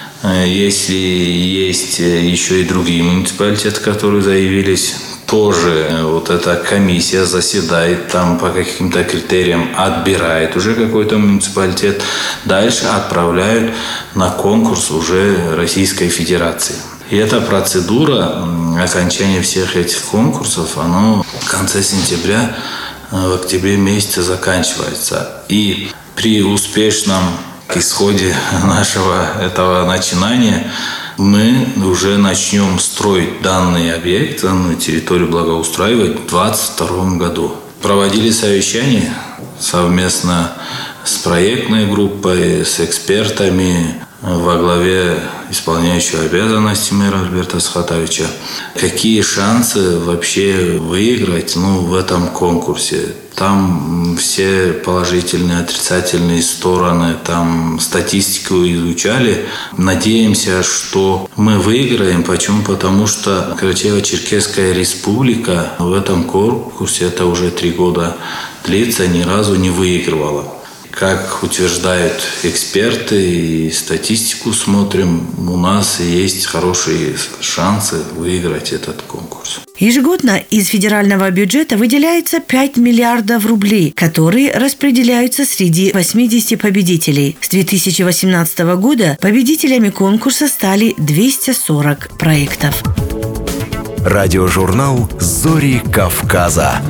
если 0.45 0.93
есть 0.93 1.99
еще 1.99 2.61
и 2.61 2.65
другие 2.65 3.03
муниципалитеты, 3.03 3.81
которые 3.81 4.21
заявились, 4.21 4.95
тоже 5.33 5.87
э, 5.89 6.03
вот 6.03 6.29
эта 6.29 6.55
комиссия 6.57 7.25
заседает 7.25 8.09
там 8.09 8.37
по 8.37 8.49
каким-то 8.51 9.03
критериям, 9.03 9.67
отбирает 9.75 10.55
уже 10.55 10.75
какой-то 10.75 11.17
муниципалитет, 11.17 12.03
дальше 12.45 12.85
отправляют 12.85 13.73
на 14.13 14.29
конкурс 14.29 14.91
уже 14.91 15.55
Российской 15.55 16.09
Федерации. 16.09 16.75
И 17.09 17.17
эта 17.17 17.41
процедура 17.41 18.45
окончания 18.79 19.41
всех 19.41 19.75
этих 19.75 20.03
конкурсов, 20.03 20.77
оно 20.77 21.25
в 21.41 21.49
конце 21.49 21.81
сентября, 21.81 22.55
э, 23.11 23.15
в 23.15 23.33
октябре 23.33 23.75
месяце 23.75 24.21
заканчивается. 24.21 25.41
И 25.49 25.89
при 26.15 26.43
успешном 26.43 27.23
исходе 27.73 28.35
нашего 28.65 29.41
этого 29.41 29.87
начинания 29.87 30.71
мы 31.17 31.67
уже 31.85 32.17
начнем 32.17 32.79
строить 32.79 33.41
данный 33.41 33.93
объект, 33.93 34.41
данную 34.41 34.77
территорию 34.77 35.29
благоустраивать 35.29 36.19
в 36.19 36.29
2022 36.29 37.17
году. 37.17 37.55
Проводили 37.81 38.31
совещание 38.31 39.13
совместно 39.59 40.53
с 41.03 41.17
проектной 41.17 41.85
группой, 41.87 42.65
с 42.65 42.79
экспертами 42.79 44.03
во 44.23 44.57
главе 44.57 45.19
исполняющего 45.51 46.23
обязанности 46.23 46.93
мэра 46.93 47.19
Альберта 47.19 47.59
Схатовича. 47.59 48.25
Какие 48.79 49.21
шансы 49.21 49.99
вообще 49.99 50.77
выиграть 50.79 51.55
ну, 51.57 51.81
в 51.81 51.93
этом 51.93 52.29
конкурсе? 52.29 53.15
Там 53.35 54.15
все 54.17 54.73
положительные, 54.85 55.59
отрицательные 55.59 56.41
стороны, 56.41 57.15
там 57.25 57.79
статистику 57.81 58.63
изучали. 58.63 59.45
Надеемся, 59.75 60.63
что 60.63 61.27
мы 61.35 61.57
выиграем. 61.59 62.23
Почему? 62.23 62.63
Потому 62.63 63.07
что 63.07 63.57
Карачаево-Черкесская 63.59 64.73
республика 64.73 65.73
в 65.79 65.91
этом 65.91 66.23
конкурсе, 66.23 67.05
это 67.05 67.25
уже 67.25 67.51
три 67.51 67.71
года 67.71 68.15
длится, 68.63 69.07
ни 69.07 69.21
разу 69.21 69.55
не 69.55 69.69
выигрывала. 69.69 70.52
Как 70.95 71.41
утверждают 71.41 72.21
эксперты 72.43 73.65
и 73.67 73.71
статистику 73.71 74.53
смотрим, 74.53 75.27
у 75.49 75.57
нас 75.57 75.99
есть 75.99 76.45
хорошие 76.45 77.15
шансы 77.41 77.95
выиграть 78.15 78.71
этот 78.73 79.01
конкурс. 79.01 79.61
Ежегодно 79.79 80.37
из 80.51 80.67
федерального 80.67 81.31
бюджета 81.31 81.77
выделяется 81.77 82.39
5 82.39 82.77
миллиардов 82.77 83.47
рублей, 83.47 83.91
которые 83.91 84.53
распределяются 84.53 85.45
среди 85.45 85.91
80 85.91 86.61
победителей. 86.61 87.37
С 87.41 87.49
2018 87.49 88.59
года 88.77 89.17
победителями 89.19 89.89
конкурса 89.89 90.47
стали 90.47 90.93
240 90.99 92.19
проектов. 92.19 92.83
Радиожурнал 94.05 95.09
«Зори 95.19 95.81
Кавказа». 95.91 96.81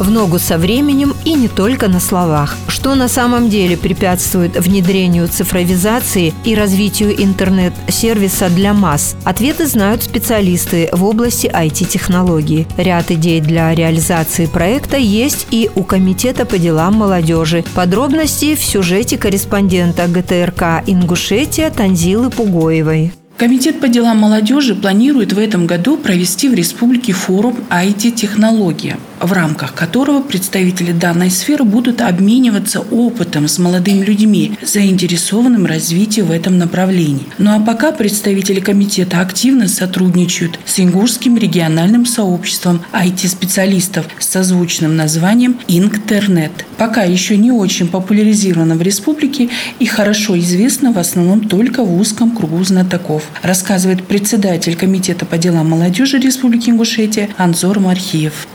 В 0.00 0.10
ногу 0.10 0.38
со 0.38 0.58
временем 0.58 1.14
и 1.24 1.34
не 1.34 1.48
только 1.48 1.88
на 1.88 2.00
словах. 2.00 2.56
Что 2.68 2.94
на 2.94 3.08
самом 3.08 3.50
деле 3.50 3.76
препятствует 3.76 4.56
внедрению 4.56 5.28
цифровизации 5.28 6.32
и 6.44 6.54
развитию 6.54 7.22
интернет-сервиса 7.22 8.48
для 8.48 8.72
масс? 8.72 9.16
Ответы 9.24 9.66
знают 9.66 10.02
специалисты 10.02 10.88
в 10.92 11.04
области 11.04 11.46
IT-технологий. 11.46 12.66
Ряд 12.76 13.10
идей 13.10 13.40
для 13.40 13.74
реализации 13.74 14.46
проекта 14.46 14.96
есть 14.96 15.46
и 15.50 15.70
у 15.74 15.84
Комитета 15.84 16.46
по 16.46 16.58
делам 16.58 16.94
молодежи. 16.94 17.64
Подробности 17.74 18.54
в 18.54 18.64
сюжете 18.64 19.18
корреспондента 19.18 20.06
ГТРК 20.08 20.84
«Ингушетия» 20.86 21.70
Танзилы 21.70 22.30
Пугоевой. 22.30 23.12
Комитет 23.36 23.80
по 23.80 23.88
делам 23.88 24.18
молодежи 24.18 24.74
планирует 24.74 25.32
в 25.32 25.38
этом 25.38 25.66
году 25.66 25.96
провести 25.96 26.48
в 26.48 26.54
республике 26.54 27.12
форум 27.12 27.56
IT-технология 27.70 28.98
в 29.20 29.32
рамках 29.32 29.74
которого 29.74 30.22
представители 30.22 30.92
данной 30.92 31.30
сферы 31.30 31.64
будут 31.64 32.00
обмениваться 32.00 32.80
опытом 32.80 33.48
с 33.48 33.58
молодыми 33.58 34.04
людьми, 34.04 34.58
заинтересованным 34.62 35.64
в 35.64 35.66
развитии 35.66 36.22
в 36.22 36.30
этом 36.30 36.58
направлении. 36.58 37.26
Ну 37.38 37.54
а 37.54 37.60
пока 37.60 37.92
представители 37.92 38.60
комитета 38.60 39.20
активно 39.20 39.68
сотрудничают 39.68 40.58
с 40.64 40.80
Ингушским 40.80 41.36
региональным 41.36 42.06
сообществом 42.06 42.82
IT-специалистов 42.92 44.06
с 44.18 44.28
созвучным 44.28 44.96
названием 44.96 45.58
«Интернет». 45.68 46.52
Пока 46.78 47.02
еще 47.02 47.36
не 47.36 47.52
очень 47.52 47.88
популяризировано 47.88 48.74
в 48.74 48.82
республике 48.82 49.50
и 49.78 49.86
хорошо 49.86 50.38
известно 50.38 50.92
в 50.92 50.98
основном 50.98 51.48
только 51.48 51.84
в 51.84 52.00
узком 52.00 52.30
кругу 52.30 52.62
знатоков, 52.64 53.24
рассказывает 53.42 54.04
председатель 54.04 54.76
Комитета 54.76 55.26
по 55.26 55.36
делам 55.36 55.70
молодежи 55.70 56.18
Республики 56.18 56.70
Ингушетия 56.70 57.28
Анзор 57.36 57.80
Мархиев. 57.80 58.46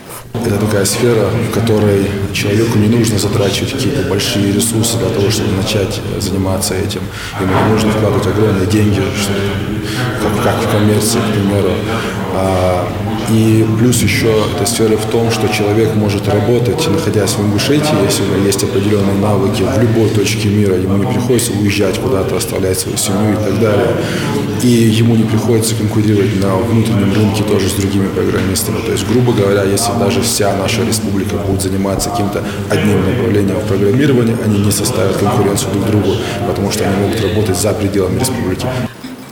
Это 0.44 0.58
такая 0.58 0.84
сфера, 0.84 1.28
в 1.30 1.50
которой 1.52 2.10
человеку 2.32 2.78
не 2.78 2.88
нужно 2.88 3.18
затрачивать 3.18 3.72
какие-то 3.72 4.02
большие 4.08 4.52
ресурсы 4.52 4.96
для 4.98 5.08
того, 5.08 5.30
чтобы 5.30 5.50
начать 5.56 6.00
заниматься 6.18 6.74
этим. 6.74 7.00
Ему 7.40 7.52
не 7.52 7.72
нужно 7.72 7.90
вкладывать 7.90 8.26
огромные 8.26 8.66
деньги, 8.66 9.02
как, 10.22 10.44
как 10.44 10.62
в 10.62 10.70
коммерции, 10.70 11.18
к 11.18 11.32
примеру. 11.32 11.70
А, 12.34 12.88
и 13.30 13.66
плюс 13.78 14.02
еще 14.02 14.32
эта 14.54 14.66
сфера 14.66 14.96
в 14.96 15.06
том, 15.06 15.30
что 15.30 15.48
человек 15.48 15.94
может 15.94 16.28
работать, 16.28 16.86
находясь 16.88 17.32
в 17.32 17.40
Ингушетии, 17.40 18.04
если 18.04 18.22
у 18.22 18.26
него 18.26 18.46
есть 18.46 18.62
определенные 18.62 19.16
навыки 19.16 19.62
в 19.62 19.82
любой 19.82 20.10
точке 20.10 20.48
мира, 20.48 20.76
ему 20.76 20.96
не 20.98 21.06
приходится 21.06 21.52
уезжать 21.52 21.98
куда-то, 21.98 22.36
оставлять 22.36 22.78
свою 22.78 22.96
семью 22.96 23.32
и 23.32 23.44
так 23.44 23.60
далее. 23.60 23.96
И 24.62 24.68
ему 24.68 25.16
не 25.16 25.24
приходится 25.24 25.74
конкурировать 25.74 26.40
на 26.40 26.56
внутреннем 26.56 27.12
рынке 27.12 27.42
тоже 27.42 27.68
с 27.68 27.72
другими 27.72 28.06
программистами. 28.08 28.80
То 28.86 28.92
есть, 28.92 29.06
грубо 29.08 29.32
говоря, 29.32 29.64
если 29.64 29.92
даже 29.98 30.22
вся 30.22 30.56
наша 30.56 30.82
республика 30.84 31.36
будет 31.36 31.62
заниматься 31.62 32.10
каким-то 32.10 32.42
одним 32.70 33.04
направлением 33.04 33.56
в 33.56 33.66
программировании, 33.66 34.36
они 34.44 34.60
не 34.60 34.70
составят 34.70 35.16
конкуренцию 35.16 35.72
друг 35.72 35.86
другу, 35.86 36.16
потому 36.46 36.70
что 36.70 36.84
они 36.84 36.96
могут 36.96 37.20
работать 37.20 37.56
за 37.56 37.72
пределами 37.72 38.18
республики. 38.18 38.66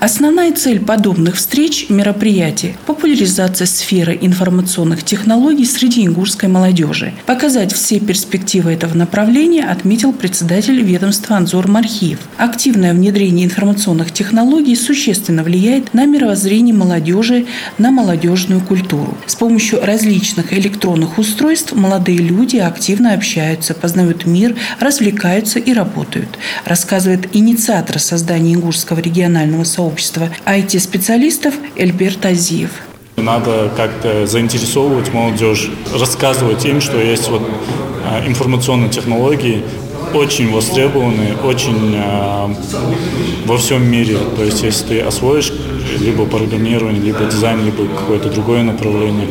Основная 0.04 0.52
цель 0.52 0.80
подобных 0.80 1.36
встреч– 1.36 1.86
мероприятий– 1.88 2.76
популяризация 2.86 3.66
сферы 3.66 4.18
информационных 4.20 5.02
технологий 5.02 5.64
среди 5.64 6.04
ингушской 6.04 6.50
молодежи. 6.50 7.14
Показать 7.24 7.72
все 7.72 8.00
перспективы 8.00 8.74
этого 8.74 8.94
направления 8.94 9.64
отметил 9.64 10.12
председатель 10.12 10.78
ведомства 10.82 11.38
Анзор 11.38 11.68
Мархиев. 11.68 12.18
Активное 12.36 12.92
внедрение 12.92 13.46
информационных 13.46 14.12
технологий 14.12 14.76
существенно 14.76 15.42
влияет 15.42 15.94
на 15.94 16.04
мировоззрение 16.04 16.74
молодежи, 16.74 17.46
на 17.78 17.90
молодежную 17.90 18.60
культуру. 18.60 19.16
С 19.24 19.36
помощью 19.36 19.82
различных 19.82 20.52
электронных 20.52 21.16
устройств 21.16 21.72
молодые 21.72 22.18
люди 22.18 22.58
активно 22.58 23.14
общаются, 23.14 23.72
познают 23.72 24.26
мир, 24.26 24.54
развлекаются 24.80 25.58
и 25.60 25.72
работают, 25.72 26.28
рассказывает 26.66 27.34
инициатор 27.34 27.98
создания 27.98 28.52
Ингушского 28.52 29.00
регионального 29.00 29.64
сообщества 29.64 29.93
сообщества 29.94 30.28
IT-специалистов 30.46 31.54
Эльберт 31.76 32.26
Азиев. 32.26 32.70
Надо 33.16 33.70
как-то 33.76 34.26
заинтересовывать 34.26 35.12
молодежь, 35.12 35.70
рассказывать 35.92 36.64
им, 36.64 36.80
что 36.80 36.98
есть 37.00 37.28
вот 37.28 37.42
а, 38.04 38.26
информационные 38.26 38.90
технологии, 38.90 39.62
очень 40.12 40.52
востребованы, 40.52 41.36
очень 41.44 41.94
э, 41.96 42.54
во 43.46 43.56
всем 43.56 43.88
мире. 43.88 44.16
То 44.36 44.44
есть, 44.44 44.62
если 44.62 44.84
ты 44.86 45.00
освоишь 45.00 45.52
либо 45.98 46.24
программирование, 46.24 47.02
либо 47.02 47.24
дизайн, 47.24 47.64
либо 47.64 47.86
какое-то 47.86 48.30
другое 48.30 48.62
направление, 48.62 49.28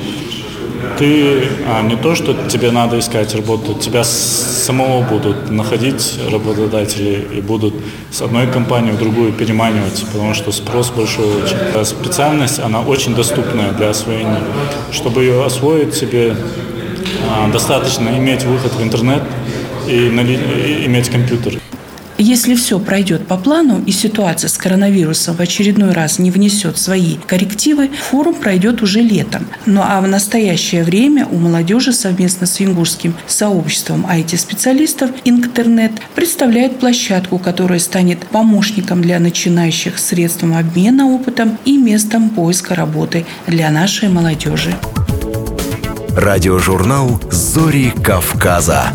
ты 0.97 1.47
а, 1.67 1.81
не 1.81 1.95
то, 1.95 2.15
что 2.15 2.33
тебе 2.49 2.71
надо 2.71 2.99
искать 2.99 3.33
работу, 3.35 3.73
тебя 3.73 4.03
самого 4.03 5.01
будут 5.01 5.49
находить 5.49 6.19
работодатели 6.31 7.27
и 7.37 7.41
будут 7.41 7.73
с 8.11 8.21
одной 8.21 8.47
компании 8.47 8.91
в 8.91 8.97
другую 8.97 9.33
переманивать, 9.33 10.05
потому 10.11 10.33
что 10.33 10.51
спрос 10.51 10.89
большой 10.91 11.43
очень. 11.43 11.57
А 11.75 11.83
специальность, 11.83 12.59
она 12.59 12.81
очень 12.81 13.15
доступная 13.15 13.71
для 13.71 13.89
освоения. 13.89 14.41
Чтобы 14.91 15.23
ее 15.23 15.43
освоить 15.45 15.93
себе, 15.93 16.35
а, 17.29 17.51
достаточно 17.51 18.09
иметь 18.09 18.43
выход 18.43 18.73
в 18.73 18.83
интернет 18.83 19.23
и, 19.87 20.07
и 20.07 20.85
иметь 20.85 21.09
компьютер. 21.09 21.59
Если 22.17 22.55
все 22.55 22.79
пройдет 22.79 23.27
по 23.27 23.37
плану 23.37 23.83
и 23.85 23.91
ситуация 23.91 24.47
с 24.47 24.57
коронавирусом 24.57 25.35
в 25.35 25.39
очередной 25.39 25.91
раз 25.93 26.19
не 26.19 26.31
внесет 26.31 26.77
свои 26.77 27.17
коррективы, 27.27 27.89
форум 28.09 28.35
пройдет 28.35 28.81
уже 28.81 29.01
летом. 29.01 29.47
Ну 29.65 29.81
а 29.83 29.99
в 30.01 30.07
настоящее 30.07 30.83
время 30.83 31.25
у 31.25 31.37
молодежи 31.37 31.91
совместно 31.91 32.45
с 32.45 32.59
Венгурским 32.59 33.15
сообществом 33.27 34.05
IT-специалистов 34.05 35.11
«Интернет» 35.25 35.91
представляет 36.15 36.79
площадку, 36.79 37.39
которая 37.39 37.79
станет 37.79 38.19
помощником 38.27 39.01
для 39.01 39.19
начинающих 39.19 39.97
средством 39.97 40.55
обмена 40.55 41.07
опытом 41.07 41.57
и 41.65 41.77
местом 41.77 42.29
поиска 42.29 42.75
работы 42.75 43.25
для 43.47 43.71
нашей 43.71 44.09
молодежи. 44.09 44.75
Радиожурнал 46.15 47.19
«Зори 47.31 47.91
Кавказа». 48.03 48.93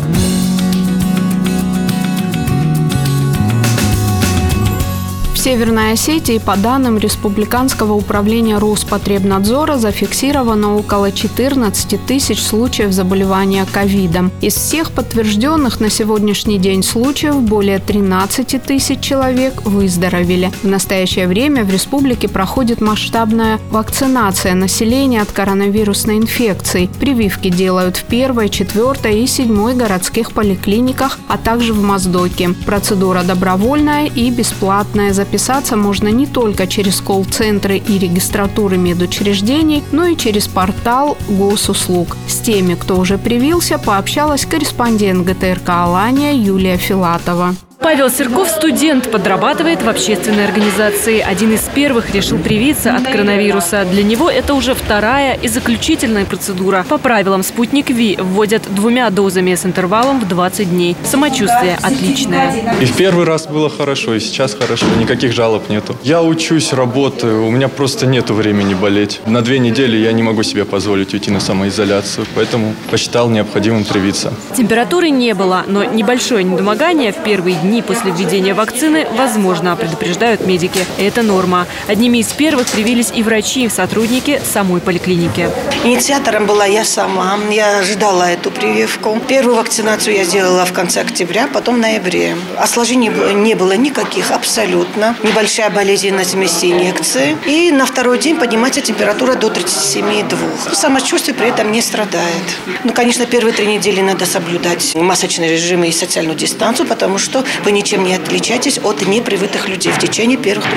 Северной 5.39 5.93
Осетии, 5.93 6.37
по 6.37 6.57
данным 6.57 6.97
Республиканского 6.97 7.93
управления 7.93 8.57
Роспотребнадзора, 8.57 9.77
зафиксировано 9.77 10.75
около 10.75 11.13
14 11.13 12.05
тысяч 12.05 12.43
случаев 12.43 12.91
заболевания 12.91 13.65
ковидом. 13.71 14.33
Из 14.41 14.55
всех 14.55 14.91
подтвержденных 14.91 15.79
на 15.79 15.89
сегодняшний 15.89 16.57
день 16.57 16.83
случаев 16.83 17.41
более 17.41 17.79
13 17.79 18.61
тысяч 18.61 18.99
человек 18.99 19.61
выздоровели. 19.63 20.51
В 20.61 20.67
настоящее 20.67 21.25
время 21.25 21.63
в 21.63 21.71
республике 21.71 22.27
проходит 22.27 22.81
масштабная 22.81 23.61
вакцинация 23.71 24.55
населения 24.55 25.21
от 25.21 25.31
коронавирусной 25.31 26.17
инфекции. 26.17 26.89
Прививки 26.99 27.47
делают 27.47 27.95
в 27.95 28.03
первой, 28.03 28.49
четвертой 28.49 29.21
и 29.21 29.25
седьмой 29.25 29.73
городских 29.73 30.33
поликлиниках, 30.33 31.17
а 31.29 31.37
также 31.37 31.71
в 31.71 31.81
Моздоке. 31.81 32.49
Процедура 32.65 33.23
добровольная 33.23 34.07
и 34.07 34.29
бесплатная. 34.31 35.13
Записаться 35.29 35.75
можно 35.75 36.07
не 36.07 36.25
только 36.25 36.65
через 36.65 37.01
колл-центры 37.01 37.77
и 37.77 37.99
регистратуры 37.99 38.77
медучреждений, 38.77 39.83
но 39.91 40.07
и 40.07 40.17
через 40.17 40.47
портал 40.47 41.19
госуслуг. 41.29 42.17
С 42.27 42.39
теми, 42.39 42.73
кто 42.73 42.97
уже 42.97 43.19
привился, 43.19 43.77
пообщалась 43.77 44.47
корреспондент 44.47 45.27
ГТРК 45.27 45.69
«Алания» 45.69 46.33
Юлия 46.33 46.77
Филатова. 46.77 47.53
Павел 47.81 48.09
Серков– 48.09 48.49
студент, 48.49 49.09
подрабатывает 49.09 49.81
в 49.81 49.87
общественной 49.87 50.43
организации. 50.45 51.21
Один 51.21 51.53
из 51.53 51.61
первых 51.61 52.13
решил 52.13 52.37
привиться 52.37 52.93
от 52.93 53.03
коронавируса. 53.03 53.85
Для 53.89 54.03
него 54.03 54.29
это 54.29 54.53
уже 54.53 54.75
вторая 54.75 55.35
и 55.41 55.47
заключительная 55.47 56.25
процедура. 56.25 56.85
По 56.89 56.97
правилам 56.97 57.41
«Спутник 57.41 57.89
Ви» 57.89 58.17
вводят 58.19 58.63
двумя 58.69 59.09
дозами 59.09 59.55
с 59.55 59.65
интервалом 59.65 60.19
в 60.19 60.27
20 60.27 60.69
дней. 60.69 60.97
Самочувствие 61.05 61.79
отличное. 61.81 62.75
И 62.81 62.85
в 62.85 62.97
первый 62.97 63.25
раз 63.25 63.47
было 63.47 63.69
хорошо, 63.69 64.13
и 64.13 64.19
сейчас 64.19 64.55
хорошо. 64.55 64.85
Никаких 64.99 65.31
жалоб 65.31 65.69
нету. 65.69 65.95
Я 66.03 66.21
учусь, 66.21 66.73
работаю, 66.73 67.47
у 67.47 67.49
меня 67.49 67.69
просто 67.69 68.05
нету 68.05 68.33
времени 68.33 68.73
болеть. 68.73 69.21
На 69.25 69.41
две 69.41 69.57
недели 69.57 69.95
я 69.95 70.11
не 70.11 70.21
могу 70.21 70.43
себе 70.43 70.65
позволить 70.65 71.13
уйти 71.13 71.31
на 71.31 71.39
самоизоляцию, 71.39 72.27
поэтому 72.35 72.75
посчитал 72.91 73.29
необходимым 73.29 73.85
привиться. 73.85 74.33
Температуры 74.57 75.09
не 75.09 75.33
было, 75.33 75.63
но 75.65 75.85
небольшое 75.85 76.43
недомогание 76.43 77.13
в 77.13 77.23
первые 77.23 77.55
дни 77.55 77.68
дни 77.69 77.81
после 77.83 78.11
введения 78.11 78.53
вакцины 78.53 79.07
возможно, 79.15 79.75
предупреждают 79.75 80.45
медики. 80.45 80.85
Это 80.97 81.21
норма. 81.21 81.67
Одними 81.87 82.17
из 82.17 82.27
первых 82.27 82.67
привились 82.67 83.11
и 83.13 83.21
врачи, 83.21 83.65
и 83.65 83.69
сотрудники 83.69 84.41
самой 84.43 84.81
поликлиники. 84.81 85.49
Инициатором 85.83 86.47
была 86.47 86.65
я 86.65 86.83
сама. 86.83 87.37
Я 87.51 87.79
ожидала 87.79 88.23
эту 88.23 88.49
прививку. 88.49 89.19
Первую 89.27 89.55
вакцинацию 89.55 90.15
я 90.15 90.23
сделала 90.23 90.65
в 90.65 90.73
конце 90.73 91.01
октября, 91.01 91.47
потом 91.47 91.75
в 91.75 91.77
ноябре. 91.77 92.35
Осложнений 92.57 93.11
не 93.35 93.53
было 93.53 93.73
никаких 93.73 94.31
абсолютно. 94.31 95.15
Небольшая 95.23 95.69
болезненность 95.69 96.33
вместе 96.33 96.71
инъекции. 96.71 97.37
И 97.45 97.71
на 97.71 97.85
второй 97.85 98.17
день 98.17 98.37
поднимается 98.37 98.81
температура 98.81 99.35
до 99.35 99.47
37,2. 99.47 100.73
Самочувствие 100.73 101.35
при 101.35 101.49
этом 101.49 101.71
не 101.71 101.81
страдает. 101.81 102.43
Ну, 102.83 102.93
конечно, 102.93 103.25
первые 103.27 103.53
три 103.53 103.67
недели 103.67 104.01
надо 104.01 104.25
соблюдать 104.25 104.95
масочный 104.95 105.49
режим 105.51 105.83
и 105.83 105.91
социальную 105.91 106.35
дистанцию, 106.35 106.87
потому 106.87 107.19
что 107.19 107.43
вы 107.63 107.71
ничем 107.71 108.03
не 108.03 108.15
отличаетесь 108.15 108.79
от 108.79 109.05
непривытых 109.05 109.67
людей 109.67 109.91
в 109.91 109.99
течение 109.99 110.37
первых 110.37 110.67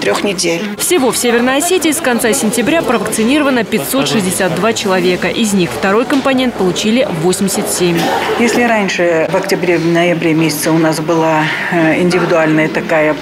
трех 0.00 0.24
недель. 0.24 0.62
Всего 0.78 1.10
в 1.10 1.16
Северной 1.16 1.58
Осетии 1.58 1.90
с 1.90 2.00
конца 2.00 2.32
сентября 2.32 2.82
провакцинировано 2.82 3.64
562 3.64 4.72
человека. 4.72 5.28
Из 5.28 5.52
них 5.52 5.70
второй 5.70 6.04
компонент 6.04 6.54
получили 6.54 7.06
87. 7.22 7.98
Если 8.38 8.62
раньше 8.62 9.28
в 9.30 9.36
октябре-ноябре 9.36 10.34
месяце 10.34 10.70
у 10.70 10.78
нас 10.78 11.00
была 11.00 11.44
э, 11.70 12.00
индивидуальная 12.00 12.68
такая 12.68 13.16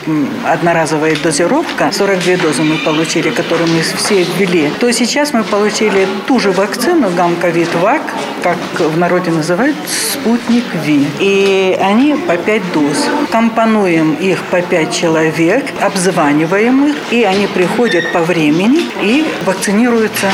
одноразовая 0.46 1.16
дозировка, 1.22 1.90
42 1.92 2.36
дозы 2.36 2.62
мы 2.62 2.78
получили, 2.78 3.30
которые 3.30 3.68
мы 3.68 3.82
все 3.82 4.24
ввели, 4.38 4.70
то 4.80 4.90
сейчас 4.92 5.32
мы 5.32 5.44
получили 5.44 6.06
ту 6.26 6.40
же 6.40 6.50
вакцину 6.50 7.10
гамковид-вак, 7.10 8.02
как 8.42 8.58
в 8.78 8.98
народе 8.98 9.30
называют, 9.30 9.76
спутник 9.86 10.64
Ви. 10.84 11.06
И 11.18 11.78
они 11.80 12.14
по 12.14 12.36
5 12.36 12.72
доз. 12.72 13.09
Компонуем 13.30 14.14
их 14.14 14.42
по 14.44 14.60
5 14.60 14.92
человек, 14.92 15.64
обзваниваем 15.80 16.88
их, 16.88 16.96
и 17.10 17.22
они 17.24 17.46
приходят 17.46 18.12
по 18.12 18.20
времени 18.20 18.80
и 19.02 19.24
вакцинируются. 19.44 20.26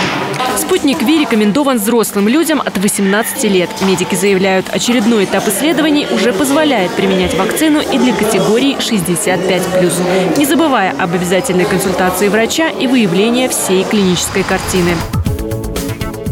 Спутник 0.57 1.03
Ви 1.03 1.21
рекомендован 1.21 1.77
взрослым 1.77 2.29
людям 2.29 2.63
от 2.65 2.79
18 2.79 3.45
лет. 3.45 3.71
Медики 3.83 4.15
заявляют, 4.15 4.67
очередной 4.71 5.25
этап 5.25 5.47
исследований 5.49 6.07
уже 6.11 6.33
позволяет 6.33 6.91
применять 6.93 7.37
вакцину 7.37 7.81
и 7.81 7.99
для 7.99 8.15
категории 8.15 8.77
65+, 8.77 10.39
не 10.39 10.47
забывая 10.47 10.95
об 10.99 11.15
обязательной 11.15 11.67
консультации 11.67 12.29
врача 12.29 12.71
и 12.71 12.87
выявлении 12.87 13.49
всей 13.49 13.85
клинической 13.85 14.43
картины. 14.43 14.93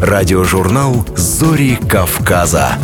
Радиожурнал 0.01 1.05
«Зори 1.17 1.79
Кавказа». 1.89 2.79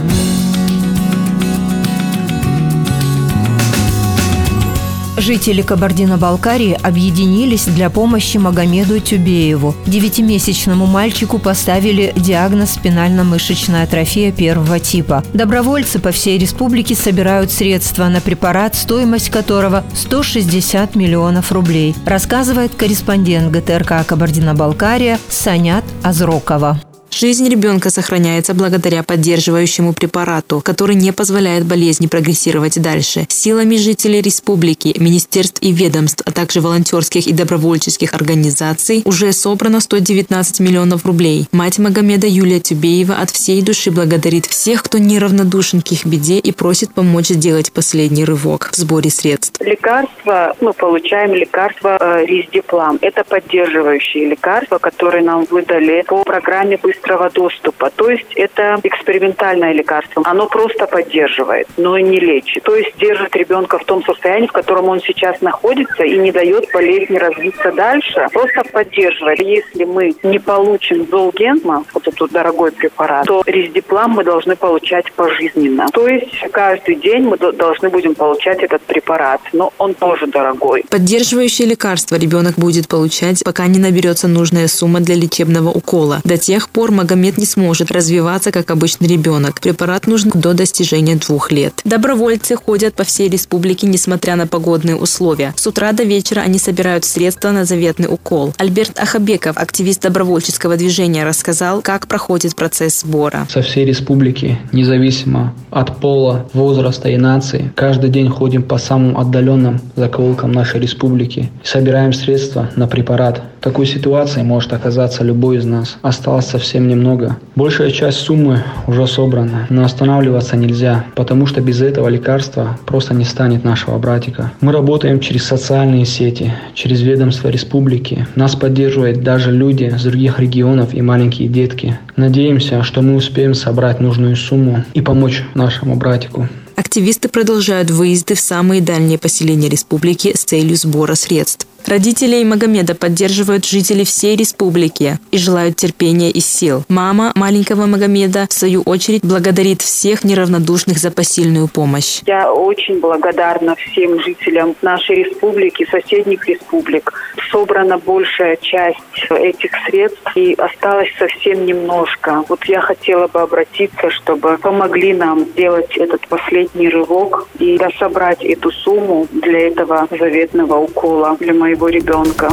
Жители 5.20 5.60
Кабардино-Балкарии 5.60 6.78
объединились 6.82 7.66
для 7.66 7.90
помощи 7.90 8.38
Магомеду 8.38 8.98
Тюбееву. 9.00 9.74
Девятимесячному 9.86 10.86
мальчику 10.86 11.38
поставили 11.38 12.14
диагноз 12.16 12.70
спинально-мышечная 12.70 13.84
атрофия 13.84 14.32
первого 14.32 14.80
типа. 14.80 15.22
Добровольцы 15.34 15.98
по 15.98 16.10
всей 16.10 16.38
республике 16.38 16.94
собирают 16.94 17.52
средства 17.52 18.08
на 18.08 18.22
препарат, 18.22 18.74
стоимость 18.74 19.28
которого 19.28 19.84
160 19.94 20.96
миллионов 20.96 21.52
рублей, 21.52 21.94
рассказывает 22.06 22.74
корреспондент 22.74 23.52
ГТРК 23.52 24.06
Кабардино-Балкария 24.06 25.18
Санят 25.28 25.84
Азрокова. 26.02 26.80
Жизнь 27.10 27.48
ребенка 27.48 27.90
сохраняется 27.90 28.54
благодаря 28.54 29.02
поддерживающему 29.02 29.92
препарату, 29.92 30.60
который 30.60 30.94
не 30.94 31.12
позволяет 31.12 31.66
болезни 31.66 32.06
прогрессировать 32.06 32.80
дальше. 32.80 33.26
Силами 33.28 33.76
жителей 33.76 34.22
республики, 34.22 34.94
министерств 34.98 35.60
и 35.60 35.72
ведомств, 35.72 36.22
а 36.24 36.30
также 36.30 36.60
волонтерских 36.60 37.26
и 37.26 37.32
добровольческих 37.32 38.14
организаций 38.14 39.02
уже 39.04 39.32
собрано 39.32 39.80
119 39.80 40.60
миллионов 40.60 41.04
рублей. 41.04 41.48
Мать 41.52 41.78
Магомеда 41.78 42.28
Юлия 42.28 42.60
Тюбеева 42.60 43.14
от 43.14 43.30
всей 43.30 43.60
души 43.60 43.90
благодарит 43.90 44.46
всех, 44.46 44.84
кто 44.84 44.98
неравнодушен 44.98 45.82
к 45.82 45.90
их 45.90 46.06
беде 46.06 46.38
и 46.38 46.52
просит 46.52 46.94
помочь 46.94 47.28
сделать 47.28 47.72
последний 47.72 48.24
рывок 48.24 48.70
в 48.72 48.76
сборе 48.76 49.10
средств. 49.10 49.60
Лекарства, 49.60 50.54
мы 50.60 50.72
получаем 50.72 51.34
лекарства 51.34 51.98
э, 52.00 52.24
Риздиплам. 52.24 52.98
Это 53.02 53.24
поддерживающие 53.24 54.26
лекарства, 54.28 54.78
которые 54.78 55.24
нам 55.24 55.44
выдали 55.50 56.04
по 56.06 56.22
программе 56.22 56.78
«Быстрый 56.80 56.99
быстрого 57.00 57.30
доступа. 57.30 57.90
То 57.94 58.10
есть 58.10 58.32
это 58.34 58.78
экспериментальное 58.82 59.72
лекарство. 59.72 60.22
Оно 60.26 60.46
просто 60.46 60.86
поддерживает, 60.86 61.66
но 61.76 61.98
не 61.98 62.18
лечит. 62.18 62.62
То 62.62 62.76
есть 62.76 62.96
держит 62.98 63.34
ребенка 63.36 63.78
в 63.78 63.84
том 63.84 64.04
состоянии, 64.04 64.46
в 64.46 64.52
котором 64.52 64.88
он 64.88 65.00
сейчас 65.00 65.40
находится 65.40 66.04
и 66.04 66.18
не 66.18 66.32
дает 66.32 66.66
болезни 66.72 67.16
развиться 67.16 67.72
дальше. 67.72 68.26
Просто 68.32 68.62
поддерживает. 68.70 69.40
Если 69.40 69.84
мы 69.84 70.14
не 70.22 70.38
получим 70.38 71.06
Золгенма, 71.10 71.84
вот 71.94 72.06
этот 72.06 72.30
дорогой 72.30 72.72
препарат, 72.72 73.26
то 73.26 73.42
Рездиплам 73.46 74.12
мы 74.12 74.24
должны 74.24 74.56
получать 74.56 75.10
пожизненно. 75.12 75.88
То 75.92 76.06
есть 76.06 76.30
каждый 76.52 76.96
день 76.96 77.22
мы 77.22 77.36
должны 77.36 77.88
будем 77.88 78.14
получать 78.14 78.62
этот 78.62 78.82
препарат, 78.82 79.40
но 79.52 79.72
он 79.78 79.94
тоже 79.94 80.26
дорогой. 80.26 80.84
Поддерживающее 80.90 81.66
лекарство 81.66 82.16
ребенок 82.16 82.54
будет 82.56 82.88
получать, 82.88 83.42
пока 83.44 83.66
не 83.66 83.78
наберется 83.78 84.28
нужная 84.28 84.68
сумма 84.68 85.00
для 85.00 85.14
лечебного 85.14 85.70
укола. 85.70 86.20
До 86.24 86.36
тех 86.36 86.68
пор 86.68 86.89
пор 86.90 86.96
Магомед 86.96 87.38
не 87.38 87.46
сможет 87.46 87.90
развиваться, 87.90 88.50
как 88.50 88.70
обычный 88.70 89.08
ребенок. 89.08 89.60
Препарат 89.60 90.06
нужен 90.06 90.30
до 90.34 90.54
достижения 90.54 91.16
двух 91.16 91.52
лет. 91.52 91.74
Добровольцы 91.84 92.56
ходят 92.56 92.94
по 92.94 93.04
всей 93.04 93.28
республике, 93.28 93.86
несмотря 93.86 94.36
на 94.36 94.46
погодные 94.46 94.96
условия. 94.96 95.52
С 95.56 95.66
утра 95.66 95.92
до 95.92 96.02
вечера 96.02 96.40
они 96.40 96.58
собирают 96.58 97.04
средства 97.04 97.52
на 97.52 97.64
заветный 97.64 98.08
укол. 98.08 98.52
Альберт 98.58 98.98
Ахабеков, 98.98 99.56
активист 99.56 100.02
добровольческого 100.02 100.76
движения, 100.76 101.24
рассказал, 101.24 101.80
как 101.82 102.06
проходит 102.06 102.56
процесс 102.56 103.00
сбора. 103.00 103.46
Со 103.48 103.62
всей 103.62 103.84
республики, 103.84 104.58
независимо 104.72 105.54
от 105.70 106.00
пола, 106.00 106.48
возраста 106.52 107.08
и 107.08 107.16
нации, 107.16 107.72
каждый 107.76 108.10
день 108.10 108.28
ходим 108.28 108.62
по 108.62 108.78
самым 108.78 109.16
отдаленным 109.16 109.80
закоулкам 109.96 110.52
нашей 110.52 110.80
республики 110.80 111.50
и 111.62 111.66
собираем 111.66 112.12
средства 112.12 112.70
на 112.76 112.86
препарат. 112.86 113.42
В 113.60 113.62
такой 113.62 113.84
ситуации 113.84 114.40
может 114.40 114.72
оказаться 114.72 115.22
любой 115.22 115.58
из 115.58 115.66
нас. 115.66 115.98
Осталось 116.00 116.46
совсем 116.46 116.88
немного. 116.88 117.36
Большая 117.56 117.90
часть 117.90 118.16
суммы 118.20 118.64
уже 118.86 119.06
собрана, 119.06 119.66
но 119.68 119.84
останавливаться 119.84 120.56
нельзя, 120.56 121.04
потому 121.14 121.44
что 121.44 121.60
без 121.60 121.82
этого 121.82 122.08
лекарства 122.08 122.78
просто 122.86 123.12
не 123.12 123.26
станет 123.26 123.62
нашего 123.62 123.98
братика. 123.98 124.50
Мы 124.62 124.72
работаем 124.72 125.20
через 125.20 125.44
социальные 125.44 126.06
сети, 126.06 126.54
через 126.72 127.02
ведомства 127.02 127.48
республики. 127.48 128.26
Нас 128.34 128.56
поддерживают 128.56 129.22
даже 129.22 129.52
люди 129.52 129.94
с 129.94 130.04
других 130.04 130.40
регионов 130.40 130.94
и 130.94 131.02
маленькие 131.02 131.48
детки. 131.48 131.98
Надеемся, 132.16 132.82
что 132.82 133.02
мы 133.02 133.14
успеем 133.14 133.52
собрать 133.52 134.00
нужную 134.00 134.36
сумму 134.36 134.84
и 134.94 135.02
помочь 135.02 135.44
нашему 135.52 135.96
братику. 135.96 136.48
активисты 136.76 137.28
продолжают 137.28 137.90
выезды 137.90 138.34
в 138.34 138.40
самые 138.40 138.80
дальние 138.80 139.18
поселения 139.18 139.68
республики 139.68 140.34
с 140.34 140.44
целью 140.44 140.76
сбора 140.76 141.14
средств. 141.14 141.66
Родителей 141.86 142.44
Магомеда 142.44 142.94
поддерживают 142.94 143.64
жители 143.64 144.04
всей 144.04 144.36
республики 144.36 145.18
и 145.30 145.38
желают 145.38 145.76
терпения 145.76 146.30
и 146.30 146.40
сил. 146.40 146.84
Мама 146.88 147.32
маленького 147.34 147.86
Магомеда, 147.86 148.46
в 148.48 148.52
свою 148.52 148.82
очередь, 148.82 149.22
благодарит 149.24 149.82
всех 149.82 150.24
неравнодушных 150.24 150.98
за 150.98 151.10
посильную 151.10 151.68
помощь. 151.68 152.20
Я 152.26 152.52
очень 152.52 153.00
благодарна 153.00 153.74
всем 153.76 154.20
жителям 154.22 154.76
нашей 154.82 155.24
республики, 155.24 155.86
соседних 155.90 156.46
республик. 156.46 157.12
Собрана 157.50 157.98
большая 157.98 158.56
часть 158.56 158.98
этих 159.30 159.70
средств 159.86 160.20
и 160.36 160.54
осталось 160.54 161.08
совсем 161.18 161.66
немножко. 161.66 162.44
Вот 162.48 162.64
я 162.64 162.80
хотела 162.80 163.26
бы 163.26 163.40
обратиться, 163.40 164.10
чтобы 164.10 164.58
помогли 164.58 165.12
нам 165.14 165.40
сделать 165.40 165.96
этот 165.96 166.26
последний 166.28 166.88
рывок 166.88 167.48
и 167.58 167.78
собрать 167.98 168.44
эту 168.44 168.70
сумму 168.70 169.26
для 169.32 169.68
этого 169.68 170.06
заветного 170.10 170.76
укола 170.76 171.36
для 171.40 171.54
моей 171.54 171.69
моего 171.70 171.88
ребенка. 171.88 172.48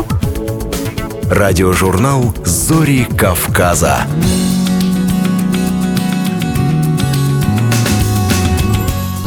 Радиожурнал 1.29 2.35
«Зори 2.45 3.05
Кавказа». 3.17 4.05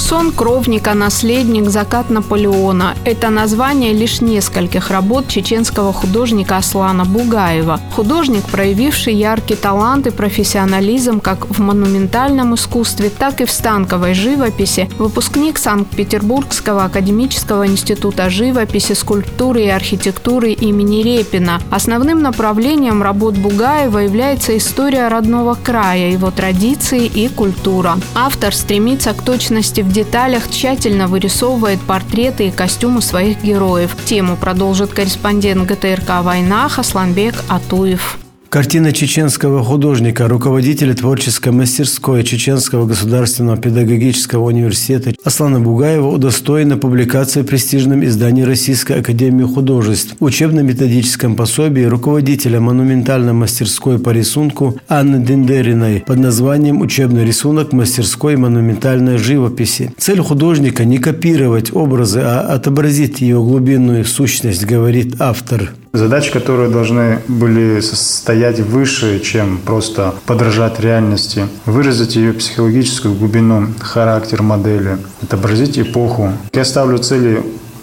Сон 0.00 0.32
кровника, 0.32 0.94
наследник, 0.94 1.68
закат 1.68 2.10
Наполеона– 2.10 2.94
это 3.04 3.28
название 3.28 3.92
лишь 3.92 4.22
нескольких 4.22 4.90
работ 4.90 5.28
чеченского 5.28 5.92
художника 5.92 6.56
Аслана 6.56 7.04
Бугаева. 7.04 7.78
Художник, 7.94 8.42
проявивший 8.44 9.14
яркий 9.14 9.56
талант 9.56 10.06
и 10.06 10.10
профессионализм 10.10 11.20
как 11.20 11.48
в 11.50 11.60
монументальном 11.60 12.54
искусстве, 12.54 13.10
так 13.10 13.42
и 13.42 13.44
в 13.44 13.50
станковой 13.50 14.14
живописи, 14.14 14.88
выпускник 14.98 15.58
Санкт-Петербургского 15.58 16.84
академического 16.84 17.66
института 17.66 18.30
живописи, 18.30 18.94
скульптуры 18.94 19.64
и 19.64 19.68
архитектуры 19.68 20.52
имени 20.52 21.02
Репина. 21.02 21.60
Основным 21.70 22.22
направлением 22.22 23.02
работ 23.02 23.34
Бугаева 23.36 23.98
является 23.98 24.56
история 24.56 25.08
родного 25.08 25.56
края, 25.62 26.10
его 26.10 26.30
традиции 26.30 27.04
и 27.04 27.28
культура. 27.28 27.98
Автор 28.14 28.54
стремится 28.54 29.12
к 29.12 29.22
точности 29.22 29.82
в 29.82 29.89
деталях 29.92 30.48
тщательно 30.50 31.08
вырисовывает 31.08 31.80
портреты 31.80 32.48
и 32.48 32.50
костюмы 32.50 33.02
своих 33.02 33.42
героев. 33.42 33.96
Тему 34.04 34.36
продолжит 34.36 34.90
корреспондент 34.90 35.66
ГТРК 35.66 36.22
«Война» 36.22 36.68
Хасланбек 36.68 37.34
Атуев. 37.48 38.18
Картина 38.50 38.92
чеченского 38.92 39.62
художника, 39.62 40.26
руководителя 40.26 40.92
творческой 40.92 41.52
мастерской 41.52 42.24
Чеченского 42.24 42.84
государственного 42.84 43.56
педагогического 43.56 44.42
университета 44.42 45.14
Аслана 45.22 45.60
Бугаева 45.60 46.08
удостоена 46.08 46.76
публикации 46.76 47.42
в 47.42 47.46
престижном 47.46 48.04
издании 48.04 48.42
Российской 48.42 48.98
академии 48.98 49.44
художеств, 49.44 50.16
учебно-методическом 50.18 51.36
пособии 51.36 51.84
руководителя 51.84 52.58
монументальной 52.58 53.34
мастерской 53.34 54.00
по 54.00 54.10
рисунку 54.10 54.76
Анны 54.88 55.24
Дендериной 55.24 56.02
под 56.04 56.18
названием 56.18 56.80
«Учебный 56.80 57.24
рисунок 57.24 57.72
мастерской 57.72 58.34
монументальной 58.34 59.16
живописи». 59.18 59.94
Цель 59.96 60.18
художника– 60.18 60.84
не 60.84 60.98
копировать 60.98 61.72
образы, 61.72 62.18
а 62.24 62.40
отобразить 62.40 63.20
ее 63.20 63.36
глубинную 63.36 64.04
сущность, 64.04 64.66
говорит 64.66 65.20
автор. 65.20 65.70
Задачи, 65.92 66.30
которые 66.30 66.70
должны 66.70 67.18
были 67.26 67.80
стоять 67.80 68.60
выше, 68.60 69.18
чем 69.18 69.58
просто 69.58 70.14
подражать 70.24 70.78
реальности, 70.78 71.48
выразить 71.66 72.14
ее 72.14 72.32
психологическую 72.32 73.14
глубину, 73.14 73.66
характер 73.80 74.40
модели, 74.42 74.98
отобразить 75.20 75.80
эпоху. 75.80 76.32
Я 76.52 76.64
ставлю 76.64 76.98
цели 76.98 77.42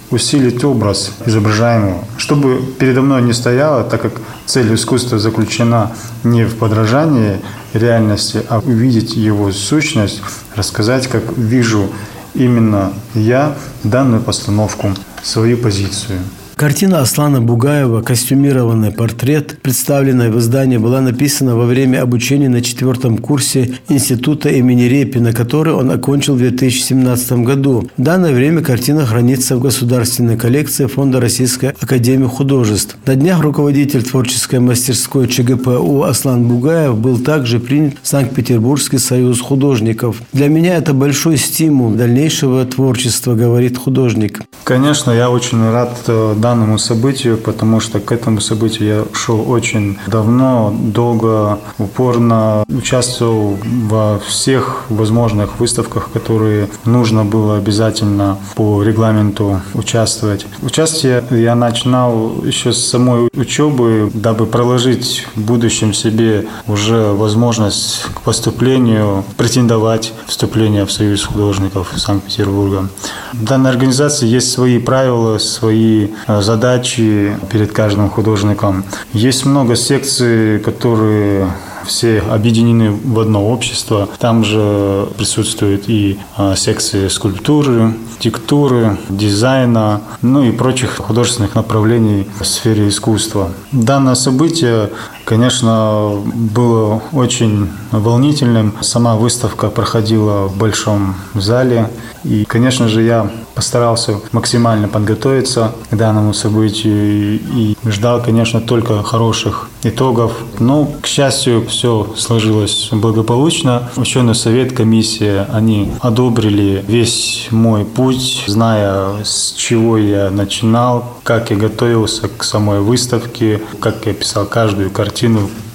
усилить 0.09 0.63
образ 0.63 1.11
изображаемого, 1.25 2.05
чтобы 2.17 2.61
передо 2.79 3.01
мной 3.01 3.21
не 3.23 3.33
стояло, 3.33 3.83
так 3.83 4.03
как 4.03 4.13
цель 4.45 4.73
искусства 4.73 5.19
заключена 5.19 5.91
не 6.23 6.45
в 6.45 6.55
подражании 6.55 7.41
реальности, 7.73 8.41
а 8.47 8.59
увидеть 8.59 9.17
его 9.17 9.51
сущность, 9.51 10.21
рассказать, 10.55 11.07
как 11.07 11.23
вижу 11.37 11.89
именно 12.33 12.93
я 13.15 13.57
данную 13.83 14.21
постановку, 14.21 14.93
свою 15.23 15.57
позицию. 15.57 16.19
Картина 16.57 17.01
Аслана 17.01 17.39
Бугаева 17.39 18.01
«Костюмированный 18.01 18.89
портрет», 18.89 19.59
представленная 19.61 20.31
в 20.31 20.39
издании, 20.39 20.77
была 20.77 21.01
написана 21.01 21.55
во 21.55 21.67
время 21.67 22.01
обучения 22.01 22.49
на 22.49 22.63
четвертом 22.63 23.19
курсе 23.19 23.75
Института 23.89 24.49
имени 24.49 24.85
Репина, 24.85 25.33
который 25.33 25.73
он 25.73 25.91
окончил 25.91 26.33
в 26.33 26.39
2017 26.39 27.31
году. 27.43 27.87
В 27.95 28.01
данное 28.01 28.33
время 28.33 28.63
картина 28.63 29.05
хранится 29.05 29.55
в 29.55 29.61
государственной 29.61 30.35
коллекции 30.35 30.87
Фонда 30.87 31.21
Российской 31.21 31.75
Академии 31.79 32.25
Художеств. 32.25 32.97
На 33.05 33.13
днях 33.13 33.41
руководитель 33.41 34.01
творческой 34.01 34.59
мастерской 34.59 35.27
ЧГПУ 35.27 36.01
Аслан 36.05 36.47
Бугаев 36.47 36.97
был 36.97 37.19
также 37.19 37.59
принят 37.59 37.97
в 38.01 38.07
Санкт-Петербургский 38.07 38.97
союз 38.97 39.41
художников. 39.41 40.23
Для 40.33 40.47
меня 40.47 40.77
это 40.77 40.95
большой 40.95 41.37
стимул 41.37 41.91
дальнейшего 41.91 42.65
творчества, 42.65 43.35
говорит 43.35 43.77
художник. 43.77 44.41
Конечно, 44.63 45.11
я 45.11 45.29
очень 45.29 45.63
рад 45.69 45.95
э, 46.07 46.33
данному 46.47 46.77
событию, 46.77 47.37
потому 47.37 47.81
что 47.81 47.99
к 47.99 48.09
этому 48.13 48.39
событию 48.39 48.87
я 48.87 49.05
шел 49.11 49.51
очень 49.51 49.97
давно, 50.07 50.73
долго, 50.73 51.59
упорно 51.77 52.63
участвовал 52.69 53.57
во 53.89 54.19
всех 54.19 54.85
возможных 54.89 55.59
выставках, 55.59 56.09
которые 56.13 56.69
нужно 56.85 57.25
было 57.25 57.57
обязательно 57.57 58.37
по 58.55 58.81
регламенту 58.81 59.59
участвовать. 59.73 60.45
Участие 60.61 61.21
я 61.31 61.55
начинал 61.55 62.43
еще 62.45 62.71
с 62.71 62.77
самой 62.77 63.29
учебы, 63.35 64.09
дабы 64.13 64.45
проложить 64.45 65.27
в 65.35 65.41
будущем 65.41 65.93
себе 65.93 66.45
уже 66.65 67.11
возможность 67.11 68.05
к 68.15 68.21
поступлению, 68.21 69.25
претендовать 69.35 70.13
вступление 70.27 70.85
в 70.85 70.91
Союз 70.91 71.25
художников 71.25 71.91
Санкт-Петербурга. 71.97 72.87
В 73.33 73.43
данной 73.43 73.71
организации 73.71 74.27
есть 74.27 74.49
свои 74.49 74.79
правила, 74.79 75.37
свои 75.39 76.07
э, 76.27 76.36
задачи 76.41 77.37
перед 77.51 77.71
каждым 77.71 78.09
художником. 78.09 78.83
Есть 79.13 79.45
много 79.45 79.75
секций, 79.75 80.59
которые 80.59 81.47
все 81.87 82.19
объединены 82.19 82.91
в 82.91 83.19
одно 83.19 83.47
общество. 83.47 84.09
Там 84.19 84.43
же 84.43 85.07
присутствуют 85.17 85.85
и 85.87 86.19
а, 86.35 86.55
секции 86.55 87.07
скульптуры, 87.07 87.93
тектуры, 88.19 88.97
дизайна, 89.09 90.01
ну 90.21 90.43
и 90.43 90.51
прочих 90.51 90.97
художественных 90.97 91.55
направлений 91.55 92.27
в 92.39 92.45
сфере 92.45 92.89
искусства. 92.89 93.51
Данное 93.71 94.15
событие, 94.15 94.89
конечно, 95.27 96.23
было 96.25 97.01
очень 97.11 97.69
волнительным. 97.91 98.73
Сама 98.81 99.15
выставка 99.15 99.67
проходила 99.69 100.47
в 100.47 100.57
большом 100.57 101.15
зале. 101.33 101.89
И, 102.23 102.45
конечно 102.45 102.87
же, 102.87 103.03
я 103.03 103.29
постарался 103.53 104.19
максимально 104.31 104.87
подготовиться 104.87 105.71
к 105.89 105.95
данному 105.95 106.33
событию 106.33 107.39
и 107.39 107.75
ждал, 107.85 108.21
конечно, 108.21 108.61
только 108.61 109.03
хороших 109.03 109.69
итогов. 109.83 110.31
Но, 110.59 110.87
к 111.01 111.07
счастью, 111.07 111.65
все 111.67 112.13
сложилось 112.15 112.89
благополучно. 112.91 113.89
Ученый 113.95 114.35
совет, 114.35 114.73
комиссия, 114.73 115.47
они 115.51 115.91
одобрили 116.01 116.85
весь 116.87 117.47
мой 117.51 117.83
путь, 117.83 118.43
зная, 118.47 119.23
с 119.23 119.53
чего 119.53 119.97
я 119.97 120.29
начинал, 120.29 121.17
как 121.23 121.49
я 121.49 121.57
готовился 121.57 122.27
к 122.27 122.43
самой 122.43 122.81
выставке, 122.81 123.61
как 123.79 124.05
я 124.05 124.13
писал 124.13 124.45
каждую 124.45 124.91
картину, 124.91 125.16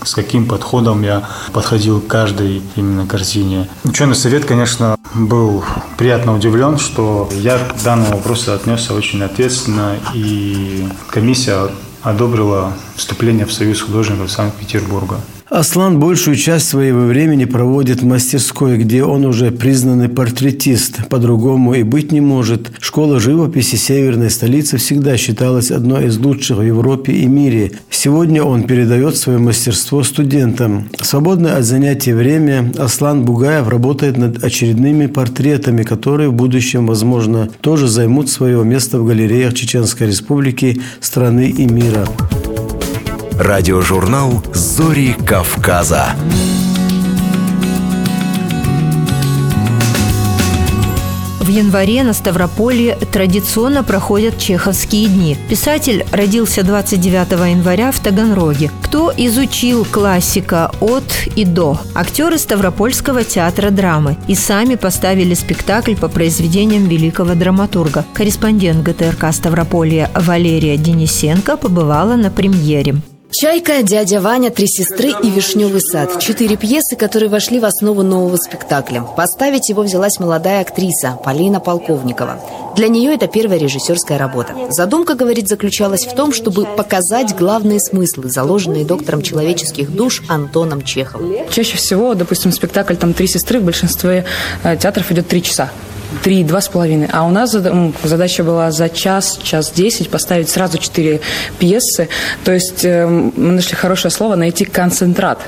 с 0.05 0.15
каким 0.15 0.47
подходом 0.47 1.03
я 1.03 1.29
подходил 1.53 2.01
к 2.01 2.07
каждой 2.07 2.63
именно 2.77 3.07
картине. 3.07 3.69
Ученый 3.85 4.15
совет, 4.15 4.45
конечно, 4.45 4.97
был 5.15 5.65
приятно 5.99 6.35
удивлен, 6.35 6.79
что 6.79 7.29
я 7.33 7.59
к 7.59 7.83
данному 7.83 8.17
вопросу 8.17 8.53
отнесся 8.53 8.95
очень 8.95 9.23
ответственно, 9.23 9.97
и 10.15 10.89
комиссия 11.09 11.69
одобрила 12.03 12.73
вступление 12.97 13.47
в 13.47 13.53
Союз 13.53 13.81
художников 13.81 14.31
Санкт-Петербурга. 14.31 15.21
Аслан 15.53 16.01
большую 16.01 16.37
часть 16.37 16.67
своего 16.67 17.03
времени 17.03 17.45
проводит 17.45 18.01
в 18.01 18.07
мастерской, 18.07 18.79
где 18.79 19.05
он 19.05 19.27
уже 19.27 19.51
признанный 19.51 20.09
портретист. 20.09 21.07
По-другому 21.11 21.75
и 21.75 21.83
быть 21.83 22.11
не 22.11 22.23
может. 22.23 22.73
Школа 22.81 23.21
живописи 23.21 23.77
северной 23.77 24.31
столицы 24.31 24.79
всегда 24.79 25.19
считалась 25.19 25.71
одной 25.71 26.07
из 26.07 26.17
лучших 26.17 26.57
в 26.57 26.63
Европе 26.63 27.13
и 27.13 27.27
мире. 27.27 27.73
Сегодня 27.91 28.43
он 28.43 28.63
передает 28.63 29.19
свое 29.19 29.39
мастерство 29.39 30.03
студентам. 30.03 30.89
Свободное 31.03 31.59
от 31.59 31.65
занятий 31.65 32.15
время 32.15 32.73
Аслан 32.79 33.27
Бугаев 33.27 33.69
работает 33.69 34.17
над 34.17 34.43
очередными 34.43 35.05
портретами, 35.05 35.83
которые 35.83 36.31
в 36.31 36.33
будущем, 36.33 36.87
возможно, 36.87 37.51
тоже 37.61 37.89
займут 37.89 38.31
свое 38.31 38.65
место 38.65 38.99
в 38.99 39.07
галереях 39.07 39.53
Чеченской 39.53 40.07
Республики, 40.07 40.81
страны 41.03 41.51
и 41.51 41.67
мира. 41.67 42.09
Радиожурнал 43.39 44.43
«Зори 44.53 45.17
Кавказа». 45.27 46.15
январе 51.53 52.03
на 52.03 52.13
Ставрополье 52.13 52.97
традиционно 53.13 53.85
проходят 53.85 54.39
чеховские 54.39 55.09
дни. 55.09 55.37
Писатель 55.49 56.05
родился 56.13 56.65
29 56.65 57.33
января 57.51 57.93
в 57.93 58.01
Таганроге. 58.01 58.71
Кто 58.83 59.13
изучил 59.17 59.85
классика 59.85 60.71
от 60.81 61.05
и 61.37 61.45
до? 61.45 61.79
Актеры 61.95 62.39
Ставропольского 62.39 63.25
театра 63.25 63.71
драмы 63.71 64.17
и 64.29 64.35
сами 64.35 64.75
поставили 64.77 65.35
спектакль 65.35 65.95
по 65.95 66.09
произведениям 66.09 66.87
великого 66.87 67.35
драматурга. 67.35 68.05
Корреспондент 68.15 68.83
ГТРК 68.83 69.33
Ставрополья 69.33 70.11
Валерия 70.15 70.77
Денисенко 70.77 71.57
побывала 71.57 72.17
на 72.17 72.31
премьере. 72.31 72.97
«Чайка», 73.33 73.83
«Дядя 73.83 74.21
Ваня», 74.21 74.51
«Три 74.51 74.67
сестры» 74.67 75.15
и 75.23 75.31
«Вишневый 75.31 75.81
сад»– 75.81 76.19
четыре 76.21 76.57
пьесы, 76.57 76.97
которые 76.97 77.31
вошли 77.31 77.61
в 77.61 77.65
основу 77.65 78.03
нового 78.03 78.37
спектакля. 78.37 79.01
Поставить 79.17 79.71
его 79.71 79.83
взялась 79.83 80.21
молодая 80.21 80.61
актриса 80.61 81.19
Полина 81.25 81.59
Полковникова. 81.59 82.39
Для 82.77 82.89
нее 82.89 83.15
это 83.15 83.29
первая 83.29 83.59
режиссерская 83.59 84.19
работа. 84.19 84.55
Задумка, 84.69 85.15
говорит, 85.15 85.49
заключалась 85.49 86.05
в 86.05 86.15
том, 86.15 86.35
чтобы 86.35 86.67
показать 86.67 87.35
главные 87.35 87.81
смыслы, 87.81 88.29
заложенные 88.29 88.85
доктором 88.85 89.23
человеческих 89.23 89.91
душ 89.91 90.23
Антоном 90.29 90.83
Чеховым. 90.83 91.49
Чаще 91.51 91.79
всего, 91.79 92.13
допустим, 92.15 92.53
спектакль 92.53 92.97
там 92.97 93.15
«Три 93.15 93.27
сестры» 93.27 93.61
в 93.61 93.65
большинстве 93.65 94.27
э, 94.63 94.77
театров 94.77 95.11
идет 95.11 95.29
три 95.29 95.43
часа 95.43 95.71
три, 96.23 96.45
два 96.45 96.61
с 96.61 96.69
половиной. 96.69 97.09
А 97.13 97.25
у 97.25 97.31
нас 97.31 97.51
задача 97.51 98.45
была 98.45 98.71
за 98.71 98.89
час, 98.89 99.39
час 99.43 99.73
десять 99.73 100.11
поставить 100.11 100.49
сразу 100.49 100.79
четыре 100.79 101.21
пьесы. 101.59 102.09
То 102.45 102.53
есть 102.53 102.85
э, 102.85 103.07
мы 103.07 103.53
нашли 103.53 103.75
хорошее 103.75 104.11
слово 104.11 104.37
найти 104.37 104.65
концентрат. 104.65 105.41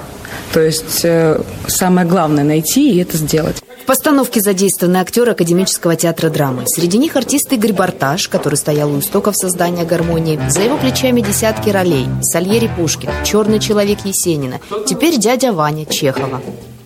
То 0.53 0.61
есть 0.61 1.05
э, 1.05 1.41
самое 1.67 2.07
главное 2.07 2.45
найти 2.45 2.93
и 2.93 2.99
это 3.01 3.17
сделать. 3.17 3.57
В 3.83 3.87
постановке 3.87 4.41
задействованы 4.41 4.97
актеры 4.97 5.33
Академического 5.33 5.95
театра 5.95 6.31
драмы. 6.31 6.63
Среди 6.67 6.97
них 6.97 7.17
артист 7.17 7.53
Игорь 7.53 7.75
Барташ, 7.75 8.29
который 8.29 8.55
стоял 8.55 8.91
у 8.91 8.99
истоков 8.99 9.37
создания 9.37 9.85
гармонии. 9.85 10.41
За 10.49 10.63
его 10.63 10.79
плечами 10.79 11.21
десятки 11.21 11.69
ролей. 11.69 12.07
Сальери 12.23 12.71
Пушкин, 12.75 13.11
Черный 13.25 13.59
человек 13.59 13.99
Есенина. 14.05 14.59
Теперь 14.87 15.19
дядя 15.19 15.53
Ваня 15.53 15.85
Чехова. 15.85 16.41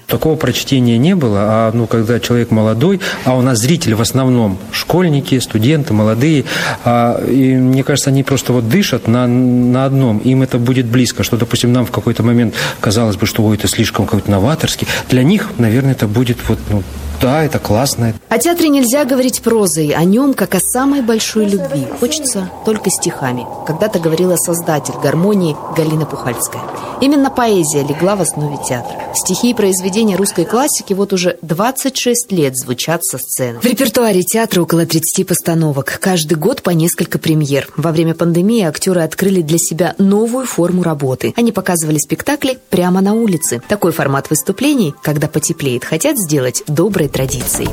Такого 0.09 0.37
прочтения 0.37 0.97
не 0.97 1.15
было, 1.15 1.39
а 1.43 1.73
ну, 1.75 1.87
когда 1.87 2.19
человек 2.19 2.51
молодой, 2.51 2.99
а 3.27 3.37
у 3.37 3.43
нас 3.43 3.59
зрители 3.59 3.93
в 3.93 4.01
основном 4.01 4.57
школьники, 4.73 5.39
студенты, 5.39 5.93
молодые, 5.93 6.47
а, 6.83 7.23
и 7.23 7.55
мне 7.57 7.85
кажется, 7.85 8.09
они 8.09 8.23
просто 8.23 8.55
вот 8.55 8.71
дышат 8.71 9.07
на, 9.07 9.27
на 9.27 9.85
одном, 9.85 10.17
им 10.21 10.43
это 10.43 10.57
будет 10.57 10.87
близко, 10.87 11.25
что, 11.25 11.37
допустим, 11.37 11.75
нам 11.75 11.85
в 11.85 11.91
какой-то 11.91 12.23
момент 12.23 12.55
казалось 12.81 13.17
бы, 13.17 13.27
что 13.27 13.45
ой, 13.45 13.57
это 13.57 13.69
слишком 13.69 14.07
какой-то 14.07 14.31
новаторский, 14.31 14.89
для 15.11 15.23
них, 15.23 15.51
наверное, 15.59 15.93
это 15.93 16.09
будет 16.09 16.39
вот, 16.49 16.59
ну, 16.71 16.83
да, 17.21 17.45
это 17.45 17.59
классно. 17.59 18.15
О 18.29 18.39
театре 18.39 18.69
нельзя 18.69 19.05
говорить 19.05 19.43
прозой, 19.43 19.91
о 19.91 20.05
нем, 20.05 20.35
как 20.35 20.55
о 20.55 20.61
самой 20.61 21.03
большой 21.03 21.47
любви. 21.47 21.87
Хочется 22.01 22.51
только 22.65 22.91
стихами. 22.91 23.47
Когда-то 23.67 23.99
говорила 23.99 24.37
создатель 24.37 24.95
гармонии 25.03 25.57
Галина 25.77 26.07
Пухальская. 26.07 26.63
Именно 27.01 27.31
поэзия 27.31 27.83
легла 27.83 28.17
в 28.17 28.23
основе 28.23 28.59
театра. 28.67 28.99
Стихи 29.15 29.51
и 29.51 29.55
произведения 29.55 30.17
русской 30.17 30.45
классики 30.45 30.93
вот 30.93 31.13
уже 31.13 31.39
26 31.43 32.33
лет 32.33 32.57
звучат 32.57 33.05
со 33.05 33.19
сцены. 33.19 33.61
В 33.61 33.65
репертуаре 33.65 34.23
театра 34.23 34.63
около 34.63 34.87
30 34.87 35.27
постановок. 35.27 35.99
Каждый 36.01 36.35
год 36.35 36.63
по 36.63 36.71
несколько 36.71 37.19
премьер. 37.19 37.69
Во 37.77 37.93
время 37.93 38.15
пандемии 38.15 38.63
актеры 38.63 39.03
открыли 39.03 39.43
для 39.43 39.59
себя 39.59 39.95
новую 39.99 40.47
форму 40.47 40.83
работы. 40.83 41.35
Они 41.37 41.53
показывали 41.53 41.99
спектакли 41.99 42.59
прямо 42.71 43.01
на 43.01 43.15
улице. 43.15 43.61
Такой 43.69 43.93
формат 43.93 44.31
выступлений, 44.31 44.95
когда 45.03 45.29
потеплеет, 45.29 45.85
хотят 45.85 46.19
сделать 46.19 46.63
доброй 46.67 47.08
старой 47.09 47.11
традицией. 47.11 47.71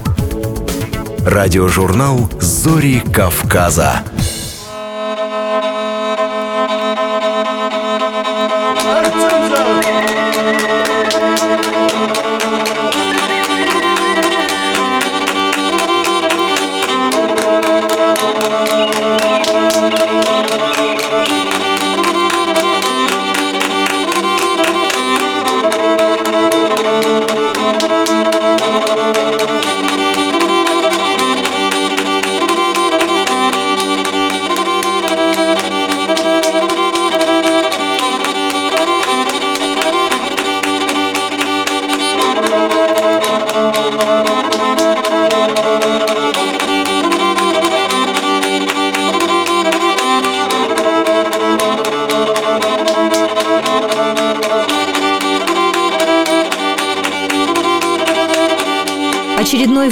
Радиожурнал 1.26 2.30
«Зори 2.40 3.00
Кавказа». 3.14 4.04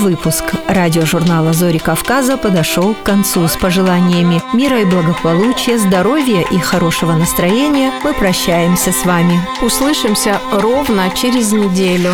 Выпуск 0.04 0.44
радиожурнала 0.68 1.54
«Зори 1.54 1.80
Кавказа» 1.80 2.36
подошел 2.36 2.94
к 2.94 3.04
концу 3.04 3.48
с 3.48 3.56
пожеланиями 3.56 4.44
мира 4.54 4.82
и 4.82 4.86
благополучия, 4.86 5.78
здоровья 5.78 6.42
и 6.42 6.60
хорошего 6.60 7.14
настроения. 7.14 7.92
Мы 8.04 8.14
прощаемся 8.14 8.92
с 8.92 9.06
вами. 9.06 9.40
Услышимся 9.62 10.40
ровно 10.52 11.10
через 11.16 11.54
неделю. 11.54 12.14